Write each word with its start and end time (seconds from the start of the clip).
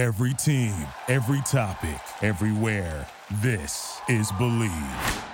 Every 0.00 0.32
team, 0.32 0.74
every 1.08 1.42
topic, 1.42 2.00
everywhere. 2.22 3.06
This 3.42 4.00
is 4.08 4.32
Believe. 4.38 5.24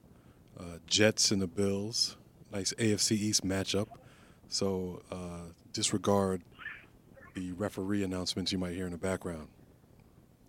Jets 0.88 1.32
and 1.32 1.42
the 1.42 1.48
Bills, 1.48 2.18
nice 2.52 2.74
AFC 2.74 3.14
East 3.14 3.46
matchup. 3.46 3.88
So 4.50 5.02
disregard 5.72 6.44
the 7.34 7.52
referee 7.54 8.04
announcements 8.04 8.52
you 8.52 8.58
might 8.58 8.74
hear 8.74 8.86
in 8.86 8.92
the 8.92 8.98
background. 8.98 9.48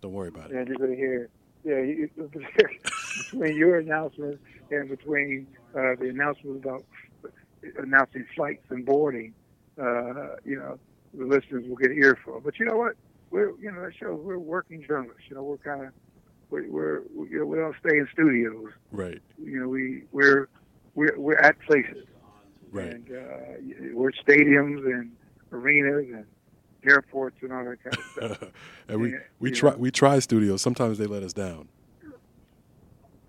Don't 0.01 0.13
worry 0.13 0.29
about 0.29 0.51
it. 0.51 0.55
And 0.57 0.67
you're 0.67 0.77
going 0.77 0.91
to 0.91 0.95
hear, 0.97 1.29
yeah, 1.63 1.79
you, 1.79 2.09
between 3.31 3.55
your 3.55 3.77
announcement 3.79 4.39
and 4.71 4.89
between 4.89 5.47
uh, 5.75 5.95
the 5.99 6.09
announcement 6.09 6.63
about 6.65 6.83
announcing 7.77 8.25
flights 8.35 8.65
and 8.69 8.85
boarding, 8.85 9.33
uh, 9.79 10.35
you 10.43 10.57
know, 10.57 10.79
the 11.13 11.25
listeners 11.25 11.63
will 11.67 11.75
get 11.75 11.91
earful. 11.91 12.41
But 12.43 12.59
you 12.59 12.65
know 12.65 12.77
what? 12.77 12.93
We're, 13.29 13.51
you 13.59 13.71
know, 13.71 13.81
that 13.81 13.93
shows 13.95 14.19
we're 14.23 14.37
working 14.37 14.83
journalists. 14.85 15.23
You 15.29 15.35
know, 15.35 15.43
we're 15.43 15.57
kind 15.57 15.85
of, 15.85 15.91
we're, 16.49 16.67
we're, 16.69 17.01
you 17.29 17.39
know, 17.39 17.45
we 17.45 17.57
don't 17.57 17.75
stay 17.85 17.97
in 17.97 18.07
studios. 18.11 18.71
Right, 18.91 19.21
You 19.37 19.61
know, 19.61 19.67
we, 19.69 20.03
we're, 20.11 20.49
we're, 20.95 21.17
we're 21.17 21.37
at 21.37 21.59
places. 21.61 22.05
right. 22.71 22.87
And 22.93 23.09
uh, 23.09 23.93
we're 23.93 24.11
stadiums 24.11 24.85
and 24.85 25.11
arenas 25.51 26.07
and 26.13 26.25
airports 26.85 27.37
and 27.41 27.51
all 27.53 27.65
that 27.65 27.83
kind 27.83 27.97
of 27.97 28.05
stuff. 28.05 28.51
and 28.87 29.01
we 29.01 29.13
Yeah, 29.13 29.17
we 29.39 29.51
try 29.51 29.71
know. 29.71 29.77
we 29.77 29.91
try 29.91 30.19
studios. 30.19 30.61
Sometimes 30.61 30.97
they 30.97 31.07
let 31.07 31.23
us 31.23 31.33
down. 31.33 31.69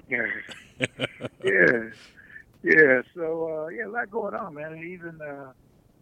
Yeah. 0.08 0.26
yeah, 1.44 1.90
yeah. 2.62 3.02
So 3.14 3.64
uh, 3.64 3.68
yeah, 3.68 3.86
a 3.86 3.90
lot 3.90 4.10
going 4.10 4.34
on, 4.34 4.54
man. 4.54 4.72
And 4.72 4.84
even 4.84 5.20
uh, 5.22 5.52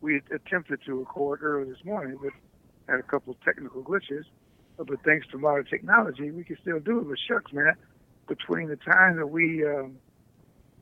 we 0.01 0.21
attempted 0.35 0.81
to 0.87 0.95
record 0.99 1.43
earlier 1.43 1.67
this 1.73 1.85
morning, 1.85 2.19
but 2.23 2.33
had 2.89 3.01
a 3.01 3.05
couple 3.05 3.33
of 3.33 3.41
technical 3.43 3.83
glitches. 3.83 4.25
Uh, 4.79 4.85
But 4.85 5.03
thanks 5.05 5.27
to 5.29 5.39
modern 5.39 5.67
technology, 5.67 6.31
we 6.31 6.45
can 6.45 6.57
still 6.63 6.81
do 6.81 7.01
it. 7.01 7.09
But 7.09 7.19
shucks, 7.29 7.53
man, 7.53 7.75
between 8.29 8.69
the 8.69 8.77
time 8.77 9.17
that 9.17 9.27
we 9.29 9.67
um, 9.67 9.97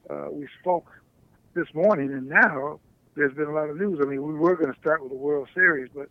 uh, 0.09 0.29
we 0.31 0.49
spoke 0.61 0.91
this 1.55 1.67
morning 1.75 2.13
and 2.13 2.29
now, 2.29 2.81
there's 3.17 3.35
been 3.35 3.49
a 3.49 3.53
lot 3.53 3.69
of 3.69 3.77
news. 3.77 3.99
I 4.01 4.05
mean, 4.07 4.23
we 4.23 4.35
were 4.35 4.57
going 4.57 4.73
to 4.73 4.79
start 4.81 5.03
with 5.03 5.11
the 5.11 5.19
World 5.19 5.49
Series, 5.55 5.91
but 5.95 6.09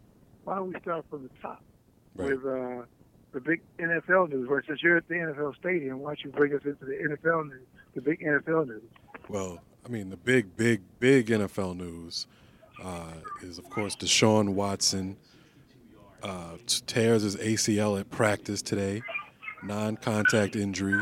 why 0.48 0.56
don't 0.56 0.74
we 0.74 0.80
start 0.80 1.06
from 1.10 1.24
the 1.24 1.30
top 1.42 1.62
Right. 2.16 2.30
with 2.30 2.46
uh, 2.46 2.84
the 3.34 3.42
big 3.42 3.62
NFL 3.80 4.30
news? 4.30 4.48
Where 4.50 4.64
since 4.66 4.82
you're 4.82 4.98
at 4.98 5.08
the 5.08 5.16
NFL 5.16 5.56
stadium, 5.58 6.00
why 6.00 6.12
don't 6.12 6.24
you 6.24 6.32
bring 6.32 6.54
us 6.54 6.62
into 6.64 6.86
the 6.86 6.94
NFL 6.94 7.50
news, 7.50 7.68
the 7.96 8.02
big 8.02 8.22
NFL 8.22 8.68
news? 8.68 8.82
Well, 9.30 9.60
I 9.86 9.90
mean, 9.90 10.10
the 10.10 10.18
big, 10.18 10.56
big, 10.56 10.82
big 11.00 11.28
NFL 11.28 11.76
news 11.76 12.28
uh, 12.82 13.12
is, 13.44 13.58
of 13.60 13.70
course, 13.70 13.96
Deshaun 13.96 14.54
Watson 14.54 15.18
uh, 16.24 16.58
tears 16.88 17.24
his 17.24 17.36
ACL 17.36 18.00
at 18.00 18.10
practice 18.10 18.62
today, 18.62 19.02
non-contact 19.64 20.56
injury, 20.56 21.00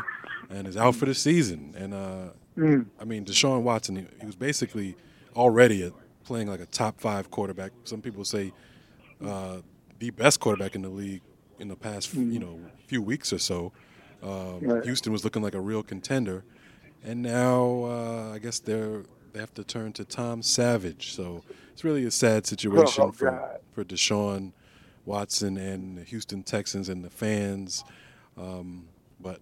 and 0.50 0.68
is 0.68 0.76
out 0.76 0.96
for 0.96 1.06
the 1.06 1.14
season. 1.16 1.76
And 1.78 1.94
uh, 1.94 2.30
Mm. 2.58 2.86
I 3.02 3.04
mean, 3.04 3.26
Deshaun 3.26 3.64
Watson, 3.64 3.98
he, 3.98 4.06
he 4.22 4.26
was 4.26 4.38
basically 4.38 4.96
already 5.36 5.84
a, 5.84 5.92
playing 6.24 6.48
like 6.48 6.62
a 6.62 6.66
top 6.66 7.02
five 7.02 7.30
quarterback. 7.30 7.74
Some 7.84 8.02
people 8.02 8.24
say 8.24 8.54
uh, 9.24 9.58
the 10.00 10.09
best 10.12 10.40
quarterback 10.40 10.76
in 10.76 10.81
the 10.81 10.90
league 10.90 11.22
in 11.59 11.68
the 11.68 11.76
past, 11.76 12.14
you 12.14 12.40
know, 12.40 12.59
few 12.88 13.02
weeks 13.02 13.31
or 13.31 13.40
so. 13.40 13.72
Um, 14.24 14.59
Right. 14.62 14.84
Houston 14.84 15.12
was 15.12 15.24
looking 15.24 15.42
like 15.42 15.53
a 15.56 15.62
real 15.62 15.84
contender, 15.84 16.44
and 17.03 17.22
now 17.22 17.84
uh, 17.86 18.31
I 18.34 18.40
guess 18.40 18.59
they're 18.59 19.03
they 19.34 19.40
have 19.40 19.53
to 19.56 19.64
turn 19.64 19.92
to 19.94 20.06
Tom 20.06 20.42
Savage. 20.42 21.14
So 21.14 21.44
it's 21.74 21.84
really 21.84 22.06
a 22.06 22.12
sad 22.12 22.46
situation 22.48 23.03
Oh, 23.03 23.12
for 23.12 23.31
God. 23.31 23.59
for 23.74 23.84
Deshaun 23.84 24.53
Watson 25.06 25.58
and 25.58 25.97
the 25.97 26.03
Houston 26.03 26.42
Texans 26.44 26.90
and 26.90 27.03
the 27.03 27.09
fans. 27.09 27.84
Um, 28.38 28.88
but 29.20 29.40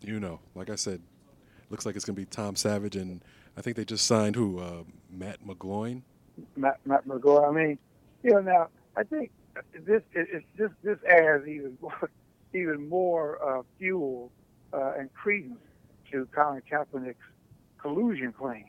you 0.00 0.18
know, 0.20 0.40
like 0.54 0.70
I 0.70 0.76
said, 0.76 1.00
looks 1.70 1.84
like 1.84 1.96
it's 1.96 2.04
going 2.04 2.14
to 2.14 2.20
be 2.20 2.26
Tom 2.26 2.56
Savage, 2.56 2.96
and 2.96 3.22
I 3.56 3.60
think 3.60 3.76
they 3.76 3.84
just 3.84 4.06
signed 4.06 4.36
who 4.36 4.58
uh, 4.60 4.84
Matt 5.10 5.44
McGloin. 5.46 6.02
Matt, 6.56 6.78
Matt 6.86 7.06
McGraw. 7.06 7.48
I 7.48 7.52
mean, 7.52 7.78
you 8.22 8.30
know, 8.30 8.40
now 8.40 8.68
I 8.98 9.04
think 9.04 9.30
this 9.86 10.02
it, 10.12 10.44
this 10.56 10.70
this 10.82 10.98
adds 11.08 11.46
even 11.46 11.78
more, 11.80 12.10
even 12.54 12.88
more 12.88 13.38
uh, 13.42 13.62
fuel 13.78 14.32
uh, 14.72 14.94
and 14.98 15.12
credence 15.14 15.60
to 16.10 16.26
Colin 16.34 16.62
Kaepernick's 16.70 17.16
collusion 17.80 18.32
claim. 18.32 18.64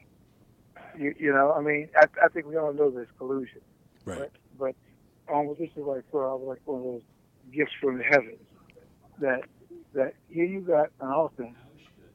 You, 0.97 1.16
you 1.19 1.34
know, 1.34 1.51
I 1.53 1.62
mean, 1.62 1.90
I, 1.95 2.06
I 2.23 2.28
think 2.29 2.45
we 2.45 2.57
all 2.57 2.73
know 2.73 2.91
there's 2.91 3.07
collusion, 3.17 3.62
Right. 4.06 4.19
but 4.19 4.31
but 4.59 4.75
almost 5.34 5.59
this 5.59 5.69
is 5.75 5.84
like 5.85 6.03
of 6.13 6.41
like 6.41 6.61
one 6.66 6.78
of 6.79 6.84
those 6.84 7.01
gifts 7.51 7.73
from 7.81 7.97
the 7.97 8.03
heavens 8.03 8.40
that 9.19 9.41
that 9.94 10.13
here 10.29 10.46
you 10.46 10.61
got 10.61 10.90
an 11.01 11.09
offense 11.11 11.57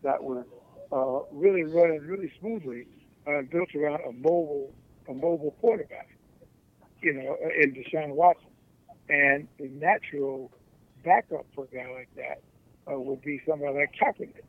that 0.03 0.23
was 0.23 0.45
uh, 0.93 1.21
really 1.33 1.65
running 1.65 2.01
really 2.01 2.33
smoothly, 2.39 2.87
uh, 3.27 3.43
built 3.51 3.75
around 3.75 4.01
a 4.09 4.13
mobile 4.13 4.73
a 5.09 5.13
mobile 5.15 5.55
quarterback, 5.61 6.14
you 7.05 7.13
know, 7.13 7.37
in 7.61 7.75
Deshaun 7.75 8.15
Watson, 8.15 8.49
and 9.09 9.47
the 9.59 9.69
natural 9.69 10.51
backup 11.05 11.47
for 11.55 11.65
a 11.65 11.77
guy 11.77 11.91
like 11.93 12.09
that 12.17 12.41
uh, 12.91 12.99
would 12.99 13.21
be 13.21 13.41
somebody 13.47 13.75
like 13.75 13.95
Kaepernick. 14.01 14.43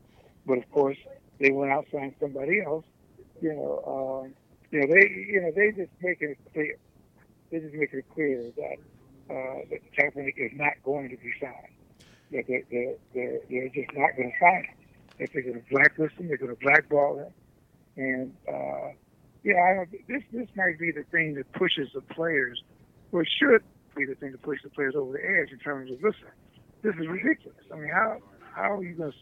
But 0.46 0.60
of 0.60 0.72
course, 0.72 0.98
they 1.40 1.52
went 1.52 1.72
out 1.72 1.86
and 1.92 2.02
signed 2.02 2.16
somebody 2.20 2.62
else. 2.62 2.86
You 3.42 3.54
know, 3.54 4.24
um, 4.26 4.34
you 4.72 4.80
know 4.80 4.88
they 4.88 5.10
you 5.10 5.42
know 5.42 5.52
they 5.56 5.72
just 5.72 5.92
making 6.02 6.30
it 6.30 6.38
clear. 6.54 6.78
They 7.52 7.60
just 7.60 7.74
making 7.74 8.00
it 8.00 8.06
clear 8.14 8.52
that 8.56 8.78
uh, 9.30 9.60
that 9.70 9.80
Kaepernick 9.98 10.38
is 10.38 10.52
not 10.56 10.74
going 10.84 11.10
to 11.10 11.18
be 11.18 11.32
signed. 11.42 11.74
That 12.32 12.46
they're, 12.48 12.64
they're, 12.72 12.96
they're, 13.14 13.40
they're 13.50 13.70
just 13.70 13.96
not 13.96 14.16
going 14.16 14.32
to 14.32 14.38
sign 14.40 14.64
him. 14.64 14.76
If 15.20 15.34
they're 15.34 15.44
going 15.44 15.62
to 15.62 15.70
blacklist 15.70 16.16
him, 16.16 16.28
they're 16.28 16.38
going 16.38 16.56
to 16.56 16.62
blackball 16.62 17.20
him. 17.20 17.34
And 17.98 18.34
uh, 18.48 18.92
yeah, 19.46 19.86
this 20.08 20.24
this 20.34 20.48
might 20.56 20.80
be 20.80 20.92
the 20.92 21.04
thing 21.12 21.36
that 21.36 21.52
pushes 21.54 21.90
the 21.94 22.02
players, 22.02 22.64
or 23.12 23.24
should 23.24 23.62
be 23.96 24.04
the 24.04 24.16
thing 24.16 24.32
to 24.32 24.40
push 24.40 24.58
the 24.64 24.72
players 24.72 24.96
over 24.96 25.14
the 25.14 25.24
edge 25.24 25.52
in 25.52 25.60
terms 25.60 25.92
of 25.92 26.02
listen, 26.02 26.26
this 26.82 26.96
is 26.96 27.08
ridiculous. 27.08 27.56
I 27.72 27.76
mean, 27.76 27.90
how 27.90 28.18
how 28.56 28.74
are 28.74 28.84
you 28.84 28.96
going 28.96 29.12
to 29.12 29.18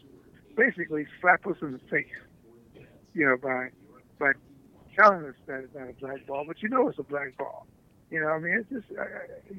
basically 0.56 1.06
slap 1.20 1.46
us 1.46 1.56
in 1.60 1.72
the 1.72 1.78
face, 1.90 2.06
you 3.12 3.26
know, 3.26 3.36
by 3.36 3.68
by 4.18 4.32
telling 4.98 5.26
us 5.26 5.34
that 5.46 5.64
it's 5.64 5.74
not 5.74 5.90
a 5.90 5.92
black 6.00 6.26
ball, 6.26 6.44
but 6.46 6.62
you 6.62 6.70
know 6.70 6.88
it's 6.88 6.98
a 6.98 7.02
black 7.02 7.36
ball. 7.36 7.66
You 8.10 8.22
know, 8.22 8.28
I 8.28 8.38
mean, 8.38 8.54
it's 8.54 8.70
just 8.70 8.98
I, 8.98 9.04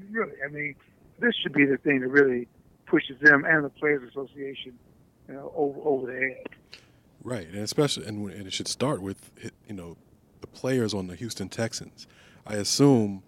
really. 0.09 0.33
I 0.43 0.47
mean, 0.49 0.73
this 1.19 1.35
should 1.43 1.53
be 1.53 1.65
the 1.67 1.77
thing 1.77 1.99
that 1.99 2.09
really 2.09 2.47
pushes 2.87 3.19
them 3.21 3.45
and 3.45 3.65
the 3.65 3.69
Players 3.69 4.09
Association, 4.09 4.79
you 5.27 5.35
know, 5.35 5.53
over 5.55 5.79
over 5.83 6.07
the 6.07 6.35
edge. 6.39 6.79
Right, 7.23 7.47
and 7.47 7.57
especially, 7.57 8.07
and, 8.07 8.31
and 8.31 8.47
it 8.47 8.53
should 8.53 8.67
start 8.67 9.03
with 9.03 9.29
you 9.67 9.75
know 9.75 9.97
the 10.45 10.59
players 10.59 10.93
on 10.93 11.07
the 11.07 11.15
Houston 11.15 11.49
Texans. 11.49 12.07
I 12.45 12.55
assume 12.55 13.23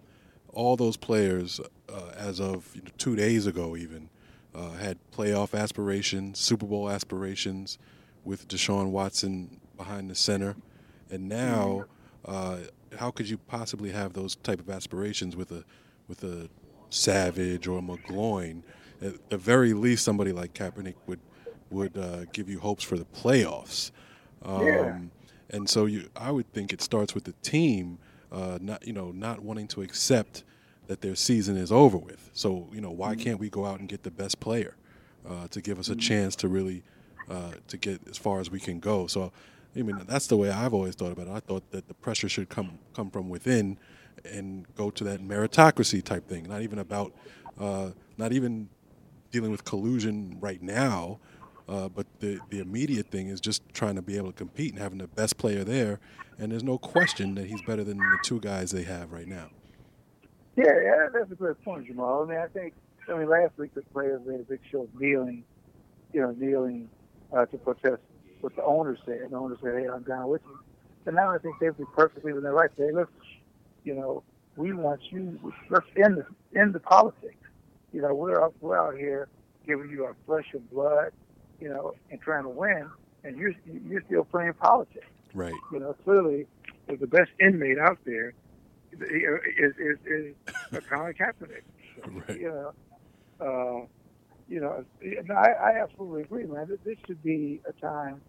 all 0.52 0.76
those 0.76 0.96
players, 0.96 1.60
uh, 1.88 2.12
as 2.16 2.40
of 2.40 2.70
you 2.74 2.82
know, 2.82 2.90
two 2.96 3.16
days 3.16 3.46
ago, 3.46 3.76
even 3.76 4.08
uh, 4.54 4.72
had 4.72 4.98
playoff 5.16 5.58
aspirations, 5.58 6.38
Super 6.38 6.66
Bowl 6.66 6.88
aspirations, 6.88 7.78
with 8.24 8.46
Deshaun 8.48 8.90
Watson 8.90 9.60
behind 9.76 10.10
the 10.10 10.14
center, 10.14 10.56
and 11.10 11.28
now, 11.28 11.84
uh, 12.24 12.58
how 12.98 13.10
could 13.10 13.28
you 13.28 13.38
possibly 13.38 13.90
have 13.90 14.12
those 14.12 14.36
type 14.36 14.60
of 14.60 14.68
aspirations 14.70 15.34
with 15.36 15.50
a 15.52 15.64
with 16.08 16.22
a 16.24 16.48
Savage 16.90 17.66
or 17.66 17.80
McGloin? 17.80 18.62
At 19.00 19.30
the 19.30 19.38
very 19.38 19.72
least, 19.72 20.04
somebody 20.04 20.32
like 20.32 20.52
Kaepernick 20.54 20.94
would 21.06 21.20
would 21.70 21.96
uh, 21.96 22.24
give 22.32 22.48
you 22.48 22.58
hopes 22.58 22.84
for 22.84 22.98
the 22.98 23.06
playoffs. 23.06 23.90
Um, 24.42 24.66
Yeah. 24.66 24.98
And 25.50 25.68
so 25.68 25.86
you, 25.86 26.08
I 26.16 26.30
would 26.30 26.52
think 26.52 26.72
it 26.72 26.82
starts 26.82 27.14
with 27.14 27.24
the 27.24 27.34
team, 27.42 27.98
uh, 28.30 28.58
not 28.60 28.86
you 28.86 28.92
know 28.92 29.10
not 29.12 29.40
wanting 29.40 29.68
to 29.68 29.82
accept 29.82 30.44
that 30.86 31.00
their 31.00 31.14
season 31.14 31.56
is 31.56 31.72
over 31.72 31.96
with. 31.96 32.30
So 32.32 32.68
you 32.72 32.80
know 32.80 32.90
why 32.90 33.14
can't 33.14 33.38
we 33.38 33.48
go 33.48 33.64
out 33.64 33.80
and 33.80 33.88
get 33.88 34.02
the 34.02 34.10
best 34.10 34.40
player 34.40 34.76
uh, 35.28 35.48
to 35.48 35.60
give 35.60 35.78
us 35.78 35.88
a 35.88 35.96
chance 35.96 36.36
to 36.36 36.48
really 36.48 36.82
uh, 37.30 37.52
to 37.68 37.76
get 37.76 38.00
as 38.08 38.18
far 38.18 38.40
as 38.40 38.50
we 38.50 38.60
can 38.60 38.80
go? 38.80 39.06
So 39.06 39.32
I 39.76 39.82
mean 39.82 40.02
that's 40.06 40.26
the 40.26 40.36
way 40.36 40.50
I've 40.50 40.74
always 40.74 40.94
thought 40.94 41.12
about 41.12 41.28
it. 41.28 41.32
I 41.32 41.40
thought 41.40 41.70
that 41.70 41.88
the 41.88 41.94
pressure 41.94 42.28
should 42.28 42.48
come 42.48 42.78
come 42.94 43.10
from 43.10 43.28
within 43.28 43.78
and 44.24 44.66
go 44.74 44.90
to 44.90 45.04
that 45.04 45.20
meritocracy 45.20 46.02
type 46.02 46.28
thing. 46.28 46.48
Not 46.48 46.62
even 46.62 46.78
about 46.78 47.12
uh, 47.58 47.90
not 48.16 48.32
even 48.32 48.68
dealing 49.30 49.50
with 49.50 49.64
collusion 49.64 50.36
right 50.40 50.62
now. 50.62 51.18
Uh, 51.68 51.88
but 51.88 52.06
the, 52.20 52.40
the 52.50 52.60
immediate 52.60 53.10
thing 53.10 53.28
is 53.28 53.40
just 53.40 53.62
trying 53.74 53.94
to 53.94 54.02
be 54.02 54.16
able 54.16 54.28
to 54.28 54.36
compete 54.36 54.72
and 54.72 54.80
having 54.80 54.98
the 54.98 55.06
best 55.06 55.36
player 55.36 55.64
there. 55.64 56.00
And 56.38 56.52
there's 56.52 56.64
no 56.64 56.78
question 56.78 57.34
that 57.34 57.46
he's 57.46 57.60
better 57.62 57.84
than 57.84 57.98
the 57.98 58.18
two 58.22 58.40
guys 58.40 58.70
they 58.70 58.84
have 58.84 59.12
right 59.12 59.26
now. 59.26 59.50
Yeah, 60.56 60.72
yeah, 60.82 61.08
that's 61.12 61.30
a 61.30 61.34
great 61.34 61.62
point, 61.64 61.86
Jamal. 61.86 62.22
I 62.22 62.26
mean, 62.26 62.38
I 62.38 62.46
think, 62.46 62.74
I 63.08 63.18
mean, 63.18 63.28
last 63.28 63.58
week 63.58 63.74
the 63.74 63.82
players 63.82 64.20
made 64.26 64.40
a 64.40 64.44
big 64.44 64.60
show 64.70 64.82
of 64.82 65.00
kneeling, 65.00 65.44
you 66.12 66.20
know, 66.20 66.34
kneeling 66.38 66.88
uh, 67.32 67.44
to 67.46 67.58
protest 67.58 68.02
what 68.40 68.56
the 68.56 68.64
owner 68.64 68.96
said. 69.04 69.20
And 69.20 69.32
the 69.32 69.56
said, 69.62 69.82
hey, 69.82 69.88
I'm 69.88 70.02
down 70.02 70.28
with 70.28 70.42
you. 70.46 70.58
And 71.06 71.16
now 71.16 71.30
I 71.30 71.38
think 71.38 71.56
they'd 71.60 71.76
be 71.76 71.84
perfectly 71.94 72.32
within 72.32 72.44
their 72.44 72.54
right 72.54 72.74
to 72.74 72.82
say, 72.82 72.92
look, 72.92 73.10
you 73.84 73.94
know, 73.94 74.22
we 74.56 74.72
want 74.72 75.00
you, 75.10 75.38
let's 75.70 75.86
end 75.96 76.18
the, 76.18 76.58
end 76.58 76.74
the 76.74 76.80
politics. 76.80 77.36
You 77.92 78.02
know, 78.02 78.14
we're 78.14 78.48
we're 78.60 78.78
out 78.78 78.96
here 78.96 79.28
giving 79.66 79.90
you 79.90 80.04
our 80.04 80.16
flesh 80.26 80.46
and 80.52 80.68
blood, 80.70 81.12
you 81.60 81.68
know, 81.68 81.94
and 82.10 82.20
trying 82.20 82.44
to 82.44 82.48
win, 82.48 82.88
and 83.24 83.36
you're, 83.36 83.52
you're 83.88 84.02
still 84.06 84.24
playing 84.24 84.54
politics. 84.54 85.06
Right. 85.34 85.54
You 85.72 85.80
know, 85.80 85.94
clearly, 86.04 86.46
the 86.88 87.06
best 87.06 87.30
inmate 87.40 87.78
out 87.78 87.98
there 88.04 88.32
is 88.92 89.72
is, 89.78 89.96
is 90.06 90.34
Colin 90.88 91.14
Kaepernick. 91.14 91.62
Right. 92.28 92.40
You 92.40 92.48
know, 92.48 92.72
uh, 93.40 93.86
you 94.48 94.60
know, 94.60 94.84
no, 95.02 95.34
I, 95.34 95.50
I 95.72 95.82
absolutely 95.82 96.22
agree, 96.22 96.46
man. 96.46 96.66
This- 96.68 96.78
This 96.84 96.96
should 97.06 97.22
be 97.22 97.60
a 97.68 97.72
time. 97.80 98.20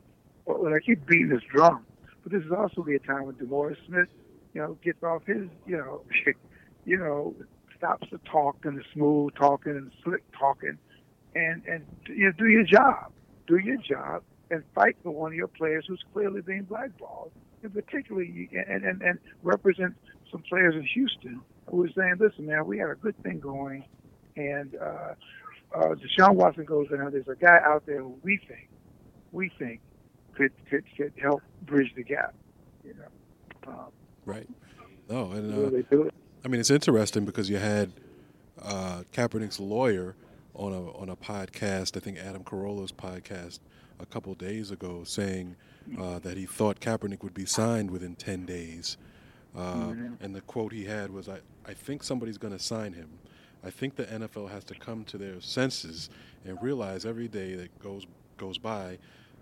Well, 0.46 0.74
I 0.74 0.80
keep 0.80 1.06
beating 1.06 1.30
this 1.30 1.44
drum, 1.54 1.86
but 2.24 2.32
this 2.32 2.44
is 2.44 2.52
also 2.52 2.82
be 2.82 2.96
a 2.96 3.00
time 3.00 3.26
when 3.26 3.36
DeMaurice 3.36 3.78
Smith, 3.86 4.08
you 4.54 4.62
know, 4.62 4.78
gets 4.84 5.04
off 5.04 5.24
his, 5.26 5.48
you 5.68 5.78
know, 5.78 6.02
you 6.86 6.98
know, 6.98 7.36
stops 7.78 8.08
the 8.12 8.18
talk 8.30 8.58
and 8.64 8.78
the 8.78 8.84
smooth 8.94 9.34
talking 9.36 9.74
and 9.74 9.88
the 9.88 9.92
slick 10.04 10.24
talking, 10.38 10.78
and 11.36 11.64
and 11.66 11.86
you 12.08 12.26
know, 12.26 12.32
do 12.38 12.48
your 12.48 12.64
job, 12.64 13.12
do 13.50 13.58
your 13.58 13.78
job, 13.78 14.24
and 14.52 14.64
fight 14.74 14.96
for 15.04 15.12
one 15.12 15.32
of 15.32 15.36
your 15.36 15.48
players 15.48 15.86
who's 15.88 16.04
clearly 16.14 16.42
being 16.42 16.64
blackballed, 16.64 17.32
and 17.64 17.74
particularly 17.74 18.50
and 18.54 18.86
and, 18.86 19.02
and 19.02 19.20
represent 19.44 19.96
some 20.32 20.44
players 20.48 20.76
in 20.76 20.84
Houston 20.84 21.42
who 21.70 21.84
are 21.84 21.90
saying, 21.96 22.16
listen, 22.20 22.46
man, 22.46 22.66
we 22.66 22.78
had 22.78 22.90
a 22.90 22.96
good 22.96 23.22
thing 23.24 23.40
going, 23.40 23.84
and 24.38 24.76
uh, 24.76 25.14
uh, 25.76 25.96
Deshaun 25.96 26.36
Watson 26.36 26.66
goes 26.66 26.88
down. 26.90 27.12
There's 27.12 27.28
a 27.28 27.36
guy 27.36 27.60
out 27.66 27.86
there 27.86 28.02
who 28.02 28.16
we 28.24 28.38
think, 28.48 28.70
we 29.32 29.52
think, 29.60 29.82
could 30.36 30.52
could, 30.70 30.86
could 30.96 31.14
help 31.22 31.42
bridge 31.64 31.92
the 31.96 32.04
gap. 32.04 32.34
You 32.86 32.94
know, 32.96 33.72
um, 33.72 33.92
Right. 34.26 34.48
No, 35.10 35.32
and 35.32 35.52
uh, 35.52 35.70
they 35.72 35.82
do 35.84 36.04
it? 36.04 36.14
I 36.46 36.48
mean 36.48 36.60
it's 36.60 36.70
interesting 36.70 37.26
because 37.26 37.50
you 37.50 37.58
had 37.58 37.92
uh, 38.62 39.04
Kaepernick's 39.12 39.60
lawyer 39.60 40.16
on 40.54 40.74
a 40.74 40.92
on 40.98 41.10
a 41.10 41.16
podcast. 41.16 41.96
I 41.98 42.00
think 42.00 42.18
Adam 42.18 42.44
Carolla's 42.44 42.92
podcast 42.92 43.60
a 44.00 44.06
couple 44.06 44.34
days 44.36 44.72
ago, 44.72 45.04
saying 45.04 45.56
uh, 46.00 46.20
that 46.20 46.38
he 46.38 46.46
thought 46.46 46.80
Kaepernick 46.80 47.24
would 47.24 47.34
be 47.34 47.46
signed 47.46 47.92
within 47.92 48.16
ten 48.16 48.46
days. 48.46 48.98
Uh, 49.56 49.94
And 50.22 50.36
the 50.36 50.42
quote 50.42 50.72
he 50.74 50.86
had 50.86 51.12
was, 51.12 51.28
"I 51.28 51.40
I 51.66 51.74
think 51.74 52.04
somebody's 52.04 52.38
going 52.38 52.54
to 52.54 52.64
sign 52.64 52.94
him. 52.94 53.10
I 53.64 53.70
think 53.72 53.96
the 53.96 54.06
NFL 54.06 54.50
has 54.52 54.64
to 54.66 54.76
come 54.76 55.04
to 55.06 55.18
their 55.18 55.42
senses 55.42 56.10
and 56.46 56.58
realize 56.62 57.06
every 57.06 57.28
day 57.28 57.56
that 57.56 57.78
goes 57.80 58.06
goes 58.38 58.58
by 58.58 58.98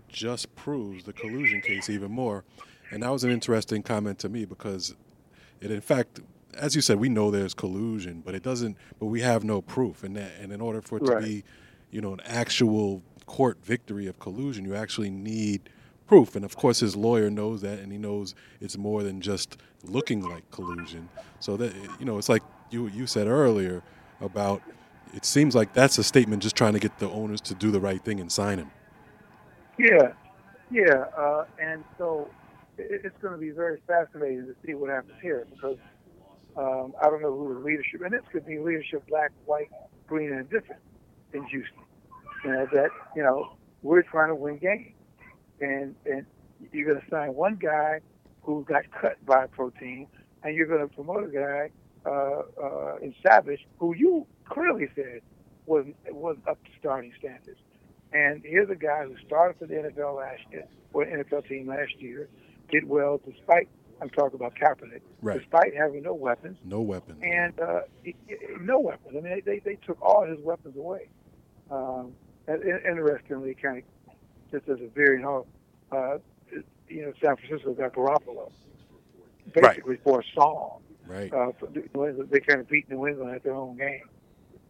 just 0.08 0.54
proves 0.56 1.04
the 1.04 1.12
collusion 1.12 1.60
case 1.60 1.88
even 1.90 2.10
more." 2.10 2.44
And 2.90 3.02
that 3.02 3.10
was 3.10 3.22
an 3.22 3.30
interesting 3.30 3.82
comment 3.82 4.18
to 4.20 4.28
me 4.30 4.46
because 4.46 4.94
it, 5.60 5.70
in 5.70 5.82
fact, 5.82 6.20
as 6.54 6.74
you 6.74 6.82
said, 6.82 6.98
we 6.98 7.08
know 7.08 7.30
there's 7.30 7.54
collusion, 7.54 8.22
but 8.24 8.34
it 8.34 8.42
doesn't. 8.42 8.76
But 8.98 9.06
we 9.06 9.20
have 9.20 9.44
no 9.44 9.60
proof, 9.62 10.02
and 10.02 10.16
that, 10.16 10.32
and 10.40 10.52
in 10.52 10.60
order 10.60 10.80
for 10.80 10.98
it 10.98 11.04
Right. 11.04 11.20
to 11.20 11.26
be, 11.26 11.44
you 11.90 12.00
know, 12.00 12.12
an 12.12 12.20
actual 12.24 13.02
court 13.26 13.58
victory 13.62 14.06
of 14.06 14.18
collusion, 14.18 14.64
you 14.64 14.74
actually 14.74 15.10
need 15.10 15.68
proof. 16.06 16.34
And 16.34 16.44
of 16.44 16.56
course, 16.56 16.80
his 16.80 16.96
lawyer 16.96 17.30
knows 17.30 17.60
that, 17.62 17.78
and 17.78 17.92
he 17.92 17.98
knows 17.98 18.34
it's 18.60 18.76
more 18.78 19.02
than 19.02 19.20
just 19.20 19.58
looking 19.84 20.22
like 20.22 20.50
collusion. 20.50 21.08
So 21.40 21.56
that 21.56 21.72
you 21.98 22.06
know, 22.06 22.18
it's 22.18 22.28
like 22.28 22.42
you 22.70 22.88
you 22.88 23.06
said 23.06 23.26
earlier 23.26 23.82
about. 24.20 24.62
It 25.14 25.24
seems 25.24 25.54
like 25.54 25.72
that's 25.72 25.96
a 25.96 26.04
statement 26.04 26.42
just 26.42 26.54
trying 26.54 26.74
to 26.74 26.78
get 26.78 26.98
the 26.98 27.08
owners 27.08 27.40
to 27.42 27.54
do 27.54 27.70
the 27.70 27.80
right 27.80 28.02
thing 28.04 28.20
and 28.20 28.30
sign 28.30 28.58
him. 28.58 28.70
Yeah, 29.78 30.12
yeah, 30.70 31.04
uh, 31.16 31.44
and 31.58 31.82
so 31.96 32.28
it's 32.76 33.16
going 33.22 33.32
to 33.32 33.40
be 33.40 33.50
very 33.50 33.80
fascinating 33.86 34.46
to 34.46 34.54
see 34.66 34.74
what 34.74 34.90
happens 34.90 35.14
here 35.22 35.46
because 35.50 35.78
um, 36.58 36.92
I 37.00 37.08
don't 37.08 37.22
know 37.22 37.36
who 37.36 37.54
the 37.54 37.60
leadership, 37.60 38.02
and 38.02 38.12
this 38.12 38.22
could 38.32 38.46
be 38.46 38.58
leadership, 38.58 39.06
black, 39.08 39.30
white, 39.46 39.68
green, 40.06 40.32
and 40.32 40.50
different 40.50 40.82
in 41.32 41.44
Houston. 41.44 41.84
You 42.44 42.52
know 42.52 42.66
that 42.72 42.90
you 43.16 43.22
know 43.22 43.56
we're 43.82 44.02
trying 44.02 44.28
to 44.28 44.34
win 44.34 44.58
games, 44.58 44.94
and 45.60 45.94
and 46.06 46.26
you're 46.72 46.86
going 46.88 47.00
to 47.00 47.10
sign 47.10 47.34
one 47.34 47.56
guy 47.62 48.00
who 48.42 48.64
got 48.68 48.84
cut 49.00 49.24
by 49.24 49.46
protein, 49.46 50.08
and 50.42 50.56
you're 50.56 50.66
going 50.66 50.86
to 50.86 50.94
promote 50.94 51.24
a 51.24 51.28
guy 51.28 51.70
uh, 52.06 52.42
uh, 52.62 52.96
in 53.02 53.14
Savage 53.26 53.60
who 53.78 53.94
you 53.94 54.26
clearly 54.48 54.88
said 54.96 55.20
was 55.66 55.86
was 56.10 56.36
up 56.48 56.62
to 56.64 56.70
starting 56.80 57.12
standards. 57.18 57.60
And 58.12 58.42
here's 58.44 58.70
a 58.70 58.74
guy 58.74 59.04
who 59.04 59.14
started 59.26 59.58
for 59.58 59.66
the 59.66 59.74
NFL 59.74 60.16
last 60.16 60.40
year, 60.50 60.64
or 60.92 61.04
NFL 61.04 61.46
team 61.48 61.68
last 61.68 61.92
year, 62.00 62.28
did 62.70 62.88
well 62.88 63.20
despite, 63.24 63.68
I'm 64.00 64.10
talking 64.10 64.36
about 64.36 64.54
Kaepernick, 64.54 65.00
Right. 65.22 65.38
despite 65.38 65.74
having 65.74 66.02
no 66.02 66.14
weapons. 66.14 66.56
No 66.64 66.80
weapons. 66.80 67.20
And 67.22 67.58
uh, 67.60 67.80
no 68.60 68.78
weapons. 68.80 69.14
I 69.16 69.20
mean, 69.20 69.42
they, 69.44 69.58
they, 69.58 69.76
took 69.76 70.00
all 70.00 70.24
his 70.24 70.38
weapons 70.40 70.76
away. 70.76 71.08
Um, 71.70 72.12
and, 72.46 72.62
and 72.62 72.86
interestingly, 72.86 73.54
kind 73.54 73.78
of 73.78 74.14
just 74.50 74.68
as 74.68 74.80
a 74.80 74.88
very 74.88 75.20
note, 75.20 75.46
uh, 75.92 76.18
you 76.88 77.02
know, 77.02 77.12
San 77.22 77.36
Francisco 77.36 77.74
got 77.74 77.92
Garoppolo 77.92 78.50
Right. 79.56 79.76
basically 79.76 79.98
for 80.04 80.20
a 80.20 80.24
song. 80.34 80.80
right. 81.06 81.32
Uh, 81.32 81.52
for, 81.58 81.66
they 81.66 82.40
kind 82.40 82.60
of 82.60 82.68
beat 82.68 82.88
New 82.88 83.06
England 83.06 83.34
at 83.34 83.42
their 83.42 83.54
own 83.54 83.76
game, 83.76 84.08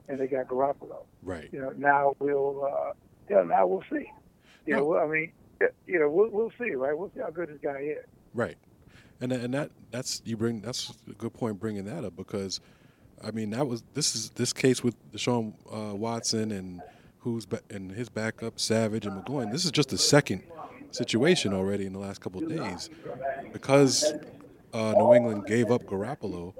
and 0.08 0.18
they 0.18 0.26
got 0.26 0.48
Garoppolo 0.48 1.04
right. 1.22 1.48
you 1.52 1.60
know, 1.60 1.72
now 1.76 2.14
we'll, 2.18 2.64
uh, 2.64 2.92
yeah, 3.28 3.42
now 3.42 3.66
we'll 3.66 3.84
see. 3.90 4.10
You 4.66 4.76
No. 4.76 4.84
well, 4.84 5.04
I 5.04 5.08
mean, 5.08 5.32
you 5.86 5.98
know, 5.98 6.08
we'll, 6.10 6.30
we'll 6.30 6.52
see, 6.58 6.74
right? 6.74 6.96
We'll 6.96 7.10
see 7.14 7.20
how 7.20 7.30
good 7.30 7.48
this 7.48 7.58
guy 7.62 7.80
is. 7.98 8.04
Right, 8.34 8.56
and 9.20 9.32
and 9.32 9.54
that 9.54 9.70
that's 9.90 10.22
you 10.24 10.36
bring 10.36 10.60
that's 10.60 10.92
a 11.08 11.14
good 11.14 11.34
point 11.34 11.58
bringing 11.58 11.84
that 11.86 12.04
up 12.04 12.16
because, 12.16 12.60
I 13.22 13.30
mean 13.30 13.50
that 13.50 13.66
was 13.66 13.82
this 13.94 14.14
is 14.14 14.30
this 14.30 14.52
case 14.52 14.82
with 14.82 14.94
Deshaun 15.12 15.54
uh, 15.72 15.94
Watson 15.94 16.52
and 16.52 16.82
who's 17.20 17.46
ba- 17.46 17.62
and 17.70 17.90
his 17.92 18.08
backup 18.08 18.60
Savage 18.60 19.06
and 19.06 19.22
McGloin. 19.22 19.50
This 19.52 19.64
is 19.64 19.70
just 19.70 19.88
the 19.88 19.98
second 19.98 20.42
situation 20.90 21.52
already 21.52 21.86
in 21.86 21.92
the 21.92 21.98
last 21.98 22.20
couple 22.20 22.42
of 22.42 22.48
days 22.48 22.88
because 23.52 24.12
uh, 24.72 24.94
New 24.96 25.14
England 25.14 25.46
gave 25.46 25.70
up 25.70 25.84
Garoppolo. 25.84 26.54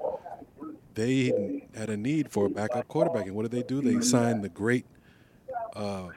They 0.95 1.63
had 1.75 1.89
a 1.89 1.97
need 1.97 2.29
for 2.29 2.47
a 2.47 2.49
backup 2.49 2.87
quarterback, 2.87 3.27
and 3.27 3.35
what 3.35 3.43
did 3.43 3.51
they 3.51 3.63
do? 3.63 3.81
They 3.81 4.01
signed 4.01 4.43
the 4.43 4.49
great 4.49 4.85
uh, 5.75 6.09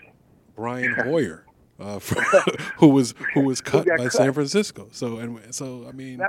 Brian 0.56 0.92
Hoyer, 0.94 1.46
uh, 1.82 1.98
who 2.78 2.88
was 2.88 3.14
who 3.34 3.40
was 3.40 3.60
cut 3.60 3.86
by 3.86 3.96
cut. 3.96 4.12
San 4.12 4.32
Francisco. 4.32 4.88
So 4.92 5.18
and 5.18 5.54
so, 5.54 5.86
I 5.88 5.92
mean, 5.92 6.20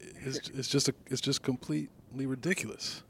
it's, 0.00 0.50
it's 0.50 0.68
just 0.68 0.88
a, 0.88 0.94
it's 1.06 1.20
just 1.20 1.42
completely 1.42 2.26
ridiculous. 2.26 3.02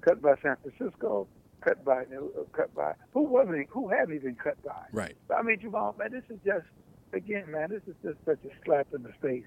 cut 0.00 0.22
by 0.22 0.34
San 0.42 0.56
Francisco, 0.62 1.26
cut 1.60 1.84
by 1.84 2.04
cut 2.52 2.74
by 2.74 2.94
who 3.12 3.22
wasn't 3.22 3.68
who 3.70 3.88
hadn't 3.88 4.12
he 4.12 4.18
been 4.18 4.36
cut 4.36 4.62
by? 4.64 4.84
Right, 4.92 5.16
I 5.36 5.42
mean, 5.42 5.60
Jamal, 5.60 5.94
man, 5.98 6.12
this 6.12 6.24
is 6.30 6.38
just 6.44 6.66
again, 7.12 7.50
man, 7.50 7.70
this 7.70 7.82
is 7.86 7.94
just 8.02 8.16
such 8.24 8.38
a 8.44 8.64
slap 8.64 8.86
in 8.94 9.02
the 9.02 9.12
face 9.20 9.44